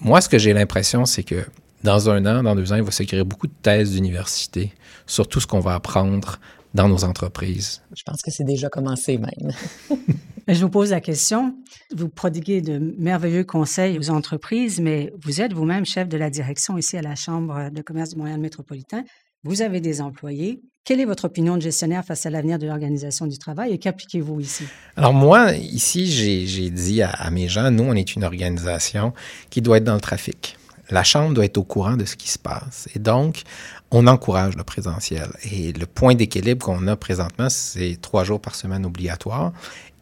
Moi, 0.00 0.20
ce 0.20 0.28
que 0.28 0.38
j'ai 0.38 0.52
l'impression, 0.52 1.04
c'est 1.06 1.22
que 1.22 1.44
dans 1.82 2.10
un 2.10 2.26
an, 2.26 2.42
dans 2.42 2.54
deux 2.54 2.72
ans, 2.72 2.76
il 2.76 2.82
va 2.82 2.90
s'écrire 2.90 3.24
beaucoup 3.24 3.46
de 3.46 3.54
thèses 3.62 3.92
d'université 3.92 4.72
sur 5.06 5.28
tout 5.28 5.40
ce 5.40 5.46
qu'on 5.46 5.60
va 5.60 5.74
apprendre 5.74 6.38
dans 6.74 6.88
nos 6.88 7.04
entreprises. 7.04 7.82
Je 7.96 8.02
pense 8.04 8.22
que 8.22 8.30
c'est 8.30 8.44
déjà 8.44 8.68
commencé 8.68 9.18
même. 9.18 9.52
Je 10.48 10.60
vous 10.62 10.70
pose 10.70 10.90
la 10.90 11.00
question. 11.00 11.54
Vous 11.94 12.08
prodiguez 12.08 12.60
de 12.60 12.94
merveilleux 12.98 13.44
conseils 13.44 13.98
aux 13.98 14.10
entreprises, 14.10 14.80
mais 14.80 15.12
vous 15.22 15.40
êtes 15.40 15.52
vous-même 15.52 15.84
chef 15.84 16.08
de 16.08 16.16
la 16.16 16.30
direction 16.30 16.76
ici 16.76 16.96
à 16.96 17.02
la 17.02 17.14
Chambre 17.14 17.70
de 17.70 17.82
commerce 17.82 18.10
du 18.10 18.16
Montréal 18.16 18.40
métropolitain. 18.40 19.04
Vous 19.44 19.62
avez 19.62 19.80
des 19.80 20.00
employés. 20.00 20.60
Quelle 20.84 21.00
est 21.00 21.04
votre 21.04 21.26
opinion 21.26 21.56
de 21.56 21.62
gestionnaire 21.62 22.04
face 22.04 22.26
à 22.26 22.30
l'avenir 22.30 22.58
de 22.58 22.66
l'organisation 22.66 23.26
du 23.26 23.38
travail 23.38 23.72
et 23.72 23.78
qu'appliquez-vous 23.78 24.40
ici? 24.40 24.64
Alors 24.96 25.12
moi, 25.12 25.52
ici, 25.52 26.06
j'ai 26.06 26.70
dit 26.70 27.02
à, 27.02 27.10
à 27.10 27.30
mes 27.30 27.48
gens, 27.48 27.70
nous, 27.70 27.84
on 27.84 27.94
est 27.94 28.16
une 28.16 28.24
organisation 28.24 29.12
qui 29.50 29.62
doit 29.62 29.76
être 29.76 29.84
dans 29.84 29.94
le 29.94 30.00
trafic 30.00 30.56
la 30.90 31.04
Chambre 31.04 31.34
doit 31.34 31.44
être 31.44 31.58
au 31.58 31.64
courant 31.64 31.96
de 31.96 32.04
ce 32.04 32.16
qui 32.16 32.28
se 32.28 32.38
passe. 32.38 32.88
Et 32.94 32.98
donc, 32.98 33.42
on 33.90 34.06
encourage 34.06 34.56
le 34.56 34.64
présentiel. 34.64 35.30
Et 35.50 35.72
le 35.72 35.86
point 35.86 36.14
d'équilibre 36.14 36.64
qu'on 36.64 36.86
a 36.86 36.96
présentement, 36.96 37.48
c'est 37.48 37.98
trois 38.00 38.24
jours 38.24 38.40
par 38.40 38.54
semaine 38.54 38.86
obligatoire 38.86 39.52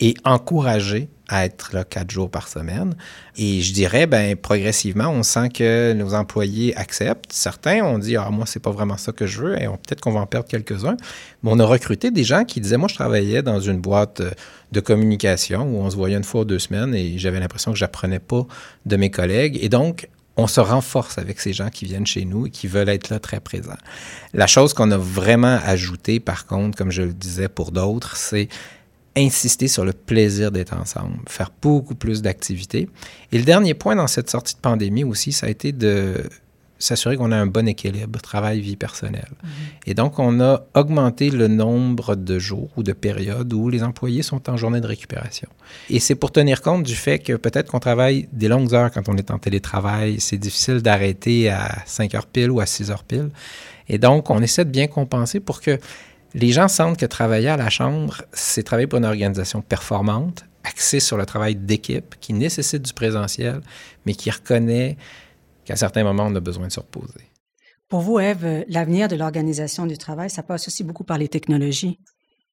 et 0.00 0.14
encourager 0.24 1.08
à 1.28 1.44
être 1.44 1.74
là 1.74 1.84
quatre 1.84 2.10
jours 2.10 2.30
par 2.30 2.48
semaine. 2.48 2.94
Et 3.36 3.60
je 3.60 3.72
dirais, 3.72 4.06
ben 4.06 4.34
progressivement, 4.36 5.08
on 5.08 5.22
sent 5.22 5.50
que 5.50 5.92
nos 5.92 6.14
employés 6.14 6.74
acceptent. 6.76 7.32
Certains 7.32 7.84
ont 7.84 7.98
dit, 7.98 8.16
ah 8.16 8.30
moi 8.30 8.46
c'est 8.46 8.62
pas 8.62 8.70
vraiment 8.70 8.96
ça 8.96 9.12
que 9.12 9.26
je 9.26 9.42
veux, 9.42 9.60
et 9.60 9.66
peut-être 9.66 10.00
qu'on 10.00 10.12
va 10.12 10.20
en 10.20 10.26
perdre 10.26 10.48
quelques-uns. 10.48 10.96
Mais 11.42 11.50
on 11.52 11.58
a 11.58 11.64
recruté 11.64 12.10
des 12.10 12.24
gens 12.24 12.44
qui 12.44 12.60
disaient, 12.60 12.78
moi 12.78 12.88
je 12.88 12.94
travaillais 12.94 13.42
dans 13.42 13.60
une 13.60 13.78
boîte 13.78 14.22
de 14.72 14.80
communication 14.80 15.62
où 15.62 15.80
on 15.80 15.90
se 15.90 15.96
voyait 15.96 16.16
une 16.16 16.24
fois 16.24 16.42
ou 16.42 16.44
deux 16.44 16.58
semaines 16.58 16.94
et 16.94 17.18
j'avais 17.18 17.40
l'impression 17.40 17.72
que 17.72 17.78
j'apprenais 17.78 18.20
pas 18.20 18.46
de 18.86 18.96
mes 18.96 19.10
collègues. 19.10 19.58
Et 19.60 19.68
donc 19.68 20.08
on 20.38 20.46
se 20.46 20.60
renforce 20.60 21.18
avec 21.18 21.40
ces 21.40 21.52
gens 21.52 21.68
qui 21.68 21.84
viennent 21.84 22.06
chez 22.06 22.24
nous 22.24 22.46
et 22.46 22.50
qui 22.50 22.68
veulent 22.68 22.88
être 22.88 23.10
là 23.10 23.18
très 23.18 23.40
présents. 23.40 23.76
La 24.32 24.46
chose 24.46 24.72
qu'on 24.72 24.90
a 24.92 24.96
vraiment 24.96 25.58
ajoutée, 25.64 26.20
par 26.20 26.46
contre, 26.46 26.78
comme 26.78 26.92
je 26.92 27.02
le 27.02 27.12
disais 27.12 27.48
pour 27.48 27.72
d'autres, 27.72 28.16
c'est 28.16 28.48
insister 29.16 29.66
sur 29.66 29.84
le 29.84 29.92
plaisir 29.92 30.52
d'être 30.52 30.74
ensemble, 30.74 31.18
faire 31.26 31.50
beaucoup 31.60 31.96
plus 31.96 32.22
d'activités. 32.22 32.88
Et 33.32 33.38
le 33.38 33.44
dernier 33.44 33.74
point 33.74 33.96
dans 33.96 34.06
cette 34.06 34.30
sortie 34.30 34.54
de 34.54 34.60
pandémie 34.60 35.02
aussi, 35.02 35.32
ça 35.32 35.46
a 35.46 35.50
été 35.50 35.72
de 35.72 36.22
s'assurer 36.78 37.16
qu'on 37.16 37.32
a 37.32 37.36
un 37.36 37.46
bon 37.46 37.66
équilibre 37.66 38.20
travail-vie 38.20 38.76
personnelle. 38.76 39.32
Mhm. 39.42 39.50
Et 39.86 39.94
donc, 39.94 40.18
on 40.18 40.40
a 40.40 40.64
augmenté 40.74 41.30
le 41.30 41.48
nombre 41.48 42.14
de 42.14 42.38
jours 42.38 42.70
ou 42.76 42.82
de 42.82 42.92
périodes 42.92 43.52
où 43.52 43.68
les 43.68 43.82
employés 43.82 44.22
sont 44.22 44.48
en 44.48 44.56
journée 44.56 44.80
de 44.80 44.86
récupération. 44.86 45.48
Et 45.90 46.00
c'est 46.00 46.14
pour 46.14 46.30
tenir 46.30 46.62
compte 46.62 46.84
du 46.84 46.94
fait 46.94 47.18
que 47.18 47.34
peut-être 47.34 47.70
qu'on 47.70 47.80
travaille 47.80 48.28
des 48.32 48.48
longues 48.48 48.74
heures 48.74 48.90
quand 48.90 49.08
on 49.08 49.16
est 49.16 49.30
en 49.30 49.38
télétravail. 49.38 50.20
C'est 50.20 50.38
difficile 50.38 50.80
d'arrêter 50.82 51.50
à 51.50 51.82
5 51.86 52.14
heures 52.14 52.26
pile 52.26 52.50
ou 52.50 52.60
à 52.60 52.66
6 52.66 52.90
heures 52.90 53.04
pile. 53.04 53.30
Et 53.88 53.98
donc, 53.98 54.30
on 54.30 54.40
essaie 54.40 54.64
de 54.64 54.70
bien 54.70 54.86
compenser 54.86 55.40
pour 55.40 55.60
que 55.60 55.78
les 56.34 56.52
gens 56.52 56.68
sentent 56.68 56.98
que 56.98 57.06
travailler 57.06 57.48
à 57.48 57.56
la 57.56 57.70
chambre, 57.70 58.22
c'est 58.32 58.62
travailler 58.62 58.86
pour 58.86 58.98
une 58.98 59.06
organisation 59.06 59.62
performante, 59.62 60.44
axée 60.62 61.00
sur 61.00 61.16
le 61.16 61.24
travail 61.24 61.56
d'équipe, 61.56 62.14
qui 62.20 62.34
nécessite 62.34 62.82
du 62.82 62.92
présentiel, 62.92 63.60
mais 64.04 64.14
qui 64.14 64.30
reconnaît 64.30 64.96
qu'à 65.68 65.76
certains 65.76 66.02
moments, 66.02 66.26
on 66.26 66.34
a 66.34 66.40
besoin 66.40 66.66
de 66.66 66.72
se 66.72 66.80
reposer. 66.80 67.26
Pour 67.88 68.00
vous, 68.00 68.18
Eve, 68.18 68.64
l'avenir 68.68 69.06
de 69.08 69.16
l'organisation 69.16 69.86
du 69.86 69.98
travail, 69.98 70.30
ça 70.30 70.42
passe 70.42 70.66
aussi 70.66 70.82
beaucoup 70.82 71.04
par 71.04 71.18
les 71.18 71.28
technologies. 71.28 71.98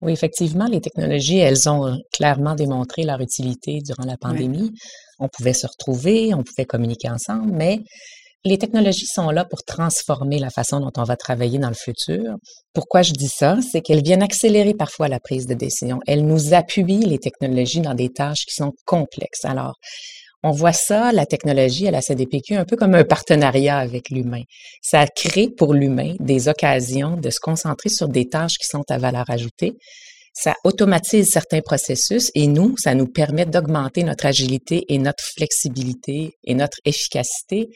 Oui, 0.02 0.12
effectivement, 0.12 0.68
les 0.68 0.82
technologies, 0.82 1.38
elles 1.38 1.70
ont 1.70 1.98
clairement 2.12 2.56
démontré 2.56 3.04
leur 3.04 3.22
utilité 3.22 3.80
durant 3.80 4.04
la 4.04 4.18
pandémie. 4.18 4.72
On 5.20 5.30
pouvait 5.30 5.54
se 5.54 5.66
retrouver, 5.66 6.34
on 6.34 6.44
pouvait 6.44 6.66
communiquer 6.66 7.10
ensemble, 7.10 7.54
mais 7.54 7.80
les 8.44 8.58
technologies 8.58 9.08
sont 9.08 9.30
là 9.32 9.46
pour 9.46 9.64
transformer 9.64 10.38
la 10.38 10.50
façon 10.50 10.82
dont 10.82 10.92
on 10.98 11.04
va 11.04 11.16
travailler 11.16 11.58
dans 11.58 11.70
le 11.70 11.76
futur. 11.76 12.36
Pourquoi 12.74 13.02
je 13.02 13.14
dis 13.14 13.30
ça? 13.30 13.58
C'est 13.72 13.82
qu'elles 13.82 14.04
viennent 14.04 14.22
accélérer 14.22 14.74
parfois 14.74 15.08
la 15.08 15.22
prise 15.22 15.48
de 15.48 15.54
décision. 15.54 16.00
Elles 16.06 16.26
nous 16.26 16.54
appuient, 16.54 17.06
les 17.06 17.20
technologies, 17.20 17.82
dans 17.82 17.96
des 17.96 18.10
tâches 18.10 18.46
qui 18.46 18.56
sont 18.56 18.74
complexes. 18.86 19.46
Alors, 19.46 19.76
on 20.46 20.52
voit 20.52 20.74
ça, 20.74 21.12
la 21.12 21.26
technologie 21.26 21.88
à 21.88 21.92
la 21.92 22.02
CDPQ, 22.02 22.54
un 22.56 22.66
peu 22.66 22.76
comme 22.76 22.94
un 22.94 23.04
partenariat 23.04 23.80
avec 23.80 24.12
l'humain. 24.12 24.44
Ça 24.80 25.08
crée 25.08 25.50
pour 25.50 25.74
l'humain 25.74 26.14
des 26.20 26.48
occasions 26.48 27.18
de 27.18 27.32
se 27.32 27.40
concentrer 27.40 27.90
sur 27.90 28.08
des 28.08 28.30
tâches 28.30 28.60
qui 28.60 28.68
sont 28.68 28.84
à 28.90 29.00
valeur 29.00 29.28
ajoutée. 29.28 29.74
Ça 30.34 30.54
automatise 30.64 31.32
certains 31.32 31.62
processus 31.62 32.30
et 32.36 32.46
nous, 32.46 32.78
ça 32.78 32.94
nous 32.94 33.08
permet 33.08 33.48
d'augmenter 33.48 34.04
notre 34.04 34.28
agilité 34.28 34.86
et 34.90 35.00
notre 35.00 35.24
flexibilité 35.24 36.34
et 36.44 36.54
notre 36.54 36.78
efficacité. 36.86 37.70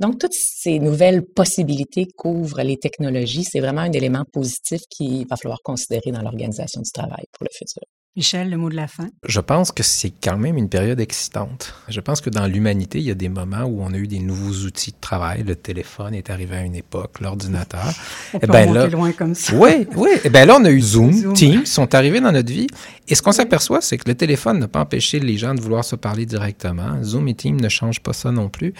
Donc, 0.00 0.18
toutes 0.18 0.34
ces 0.34 0.80
nouvelles 0.80 1.22
possibilités 1.22 2.06
qu'ouvrent 2.16 2.62
les 2.62 2.78
technologies, 2.78 3.44
c'est 3.44 3.60
vraiment 3.60 3.82
un 3.82 3.92
élément 3.92 4.24
positif 4.32 4.80
qu'il 4.90 5.28
va 5.28 5.36
falloir 5.36 5.60
considérer 5.62 6.10
dans 6.10 6.22
l'organisation 6.22 6.80
du 6.80 6.90
travail 6.90 7.26
pour 7.32 7.44
le 7.44 7.56
futur. 7.56 7.82
Michel, 8.16 8.48
le 8.48 8.56
mot 8.56 8.70
de 8.70 8.76
la 8.76 8.88
fin? 8.88 9.08
Je 9.28 9.40
pense 9.40 9.72
que 9.72 9.82
c'est 9.82 10.10
quand 10.10 10.38
même 10.38 10.56
une 10.56 10.70
période 10.70 10.98
excitante. 11.00 11.74
Je 11.86 12.00
pense 12.00 12.22
que 12.22 12.30
dans 12.30 12.46
l'humanité, 12.46 12.98
il 12.98 13.04
y 13.04 13.10
a 13.10 13.14
des 13.14 13.28
moments 13.28 13.64
où 13.64 13.82
on 13.82 13.92
a 13.92 13.96
eu 13.98 14.06
des 14.06 14.20
nouveaux 14.20 14.64
outils 14.64 14.92
de 14.92 14.96
travail. 14.98 15.42
Le 15.42 15.54
téléphone 15.54 16.14
est 16.14 16.30
arrivé 16.30 16.56
à 16.56 16.62
une 16.62 16.74
époque, 16.74 17.20
l'ordinateur. 17.20 17.92
on 18.32 18.38
peut 18.38 18.46
ben 18.46 18.72
là, 18.72 18.86
loin 18.86 19.12
comme 19.12 19.34
ça. 19.34 19.54
Oui, 19.54 19.86
oui. 19.96 20.08
Et 20.14 20.20
eh 20.24 20.30
ben 20.30 20.48
là, 20.48 20.56
on 20.58 20.64
a 20.64 20.70
eu 20.70 20.80
Zoom, 20.80 21.12
Zoom, 21.12 21.34
Teams, 21.34 21.66
sont 21.66 21.94
arrivés 21.94 22.22
dans 22.22 22.32
notre 22.32 22.50
vie. 22.50 22.68
Et 23.06 23.14
ce 23.14 23.20
qu'on 23.20 23.32
s'aperçoit, 23.32 23.82
c'est 23.82 23.98
que 23.98 24.08
le 24.08 24.14
téléphone 24.14 24.60
n'a 24.60 24.68
pas 24.68 24.80
empêché 24.80 25.20
les 25.20 25.36
gens 25.36 25.54
de 25.54 25.60
vouloir 25.60 25.84
se 25.84 25.94
parler 25.94 26.24
directement. 26.24 27.02
Zoom 27.02 27.28
et 27.28 27.34
Teams 27.34 27.60
ne 27.60 27.68
changent 27.68 28.00
pas 28.00 28.14
ça 28.14 28.32
non 28.32 28.48
plus. 28.48 28.72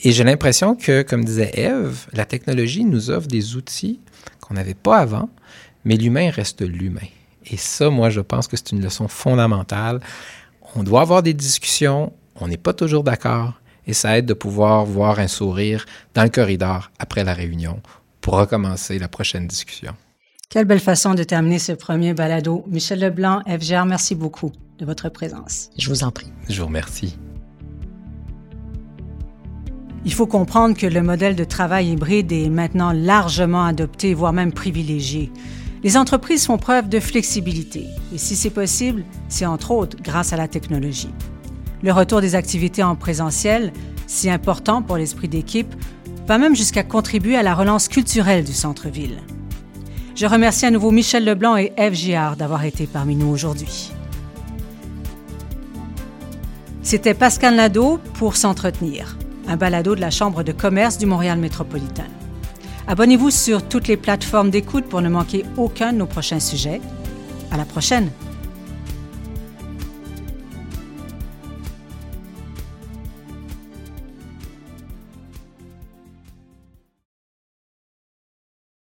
Et 0.00 0.10
j'ai 0.10 0.24
l'impression 0.24 0.74
que, 0.74 1.02
comme 1.02 1.24
disait 1.24 1.52
Eve, 1.54 2.08
la 2.14 2.24
technologie 2.24 2.84
nous 2.84 3.10
offre 3.10 3.28
des 3.28 3.54
outils 3.54 4.00
qu'on 4.40 4.54
n'avait 4.54 4.74
pas 4.74 4.98
avant, 4.98 5.30
mais 5.84 5.94
l'humain 5.94 6.30
reste 6.30 6.62
l'humain. 6.62 7.06
Et 7.46 7.56
ça, 7.56 7.90
moi, 7.90 8.10
je 8.10 8.20
pense 8.20 8.46
que 8.46 8.56
c'est 8.56 8.72
une 8.72 8.82
leçon 8.82 9.08
fondamentale. 9.08 10.00
On 10.74 10.82
doit 10.82 11.02
avoir 11.02 11.22
des 11.22 11.34
discussions, 11.34 12.12
on 12.40 12.48
n'est 12.48 12.56
pas 12.56 12.72
toujours 12.72 13.04
d'accord, 13.04 13.54
et 13.86 13.92
ça 13.92 14.16
aide 14.16 14.26
de 14.26 14.34
pouvoir 14.34 14.84
voir 14.84 15.18
un 15.18 15.28
sourire 15.28 15.84
dans 16.14 16.22
le 16.22 16.28
corridor 16.28 16.90
après 16.98 17.24
la 17.24 17.34
réunion 17.34 17.80
pour 18.20 18.34
recommencer 18.34 18.98
la 18.98 19.08
prochaine 19.08 19.46
discussion. 19.46 19.92
Quelle 20.48 20.66
belle 20.66 20.80
façon 20.80 21.14
de 21.14 21.24
terminer 21.24 21.58
ce 21.58 21.72
premier 21.72 22.14
balado. 22.14 22.64
Michel 22.68 23.00
Leblanc, 23.00 23.40
FGR, 23.46 23.86
merci 23.86 24.14
beaucoup 24.14 24.52
de 24.78 24.84
votre 24.84 25.08
présence. 25.08 25.70
Je 25.78 25.88
vous 25.88 26.04
en 26.04 26.10
prie. 26.10 26.30
Je 26.48 26.60
vous 26.60 26.66
remercie. 26.66 27.16
Il 30.04 30.12
faut 30.12 30.26
comprendre 30.26 30.76
que 30.76 30.86
le 30.86 31.00
modèle 31.00 31.36
de 31.36 31.44
travail 31.44 31.92
hybride 31.92 32.32
est 32.32 32.48
maintenant 32.48 32.92
largement 32.92 33.64
adopté, 33.64 34.14
voire 34.14 34.32
même 34.32 34.52
privilégié. 34.52 35.30
Les 35.82 35.96
entreprises 35.96 36.46
font 36.46 36.58
preuve 36.58 36.88
de 36.88 37.00
flexibilité 37.00 37.88
et 38.14 38.18
si 38.18 38.36
c'est 38.36 38.50
possible, 38.50 39.04
c'est 39.28 39.46
entre 39.46 39.72
autres 39.72 39.96
grâce 40.00 40.32
à 40.32 40.36
la 40.36 40.46
technologie. 40.46 41.10
Le 41.82 41.92
retour 41.92 42.20
des 42.20 42.36
activités 42.36 42.84
en 42.84 42.94
présentiel, 42.94 43.72
si 44.06 44.30
important 44.30 44.82
pour 44.82 44.96
l'esprit 44.96 45.28
d'équipe, 45.28 45.74
va 46.28 46.38
même 46.38 46.54
jusqu'à 46.54 46.84
contribuer 46.84 47.36
à 47.36 47.42
la 47.42 47.54
relance 47.54 47.88
culturelle 47.88 48.44
du 48.44 48.52
centre-ville. 48.52 49.18
Je 50.14 50.26
remercie 50.26 50.66
à 50.66 50.70
nouveau 50.70 50.92
Michel 50.92 51.24
Leblanc 51.24 51.56
et 51.56 51.72
Eve 51.76 51.94
Giard 51.94 52.36
d'avoir 52.36 52.64
été 52.64 52.86
parmi 52.86 53.16
nous 53.16 53.28
aujourd'hui. 53.28 53.90
C'était 56.82 57.14
Pascal 57.14 57.56
Nadeau 57.56 57.98
pour 58.14 58.36
S'entretenir, 58.36 59.16
un 59.48 59.56
balado 59.56 59.96
de 59.96 60.00
la 60.00 60.10
Chambre 60.10 60.44
de 60.44 60.52
commerce 60.52 60.98
du 60.98 61.06
Montréal 61.06 61.38
métropolitain. 61.38 62.06
Abonnez-vous 62.86 63.30
sur 63.30 63.66
toutes 63.68 63.88
les 63.88 63.96
plateformes 63.96 64.50
d'écoute 64.50 64.84
pour 64.86 65.00
ne 65.00 65.08
manquer 65.08 65.44
aucun 65.56 65.92
de 65.92 65.98
nos 65.98 66.06
prochains 66.06 66.40
sujets. 66.40 66.80
À 67.50 67.56
la 67.56 67.64
prochaine! 67.64 68.10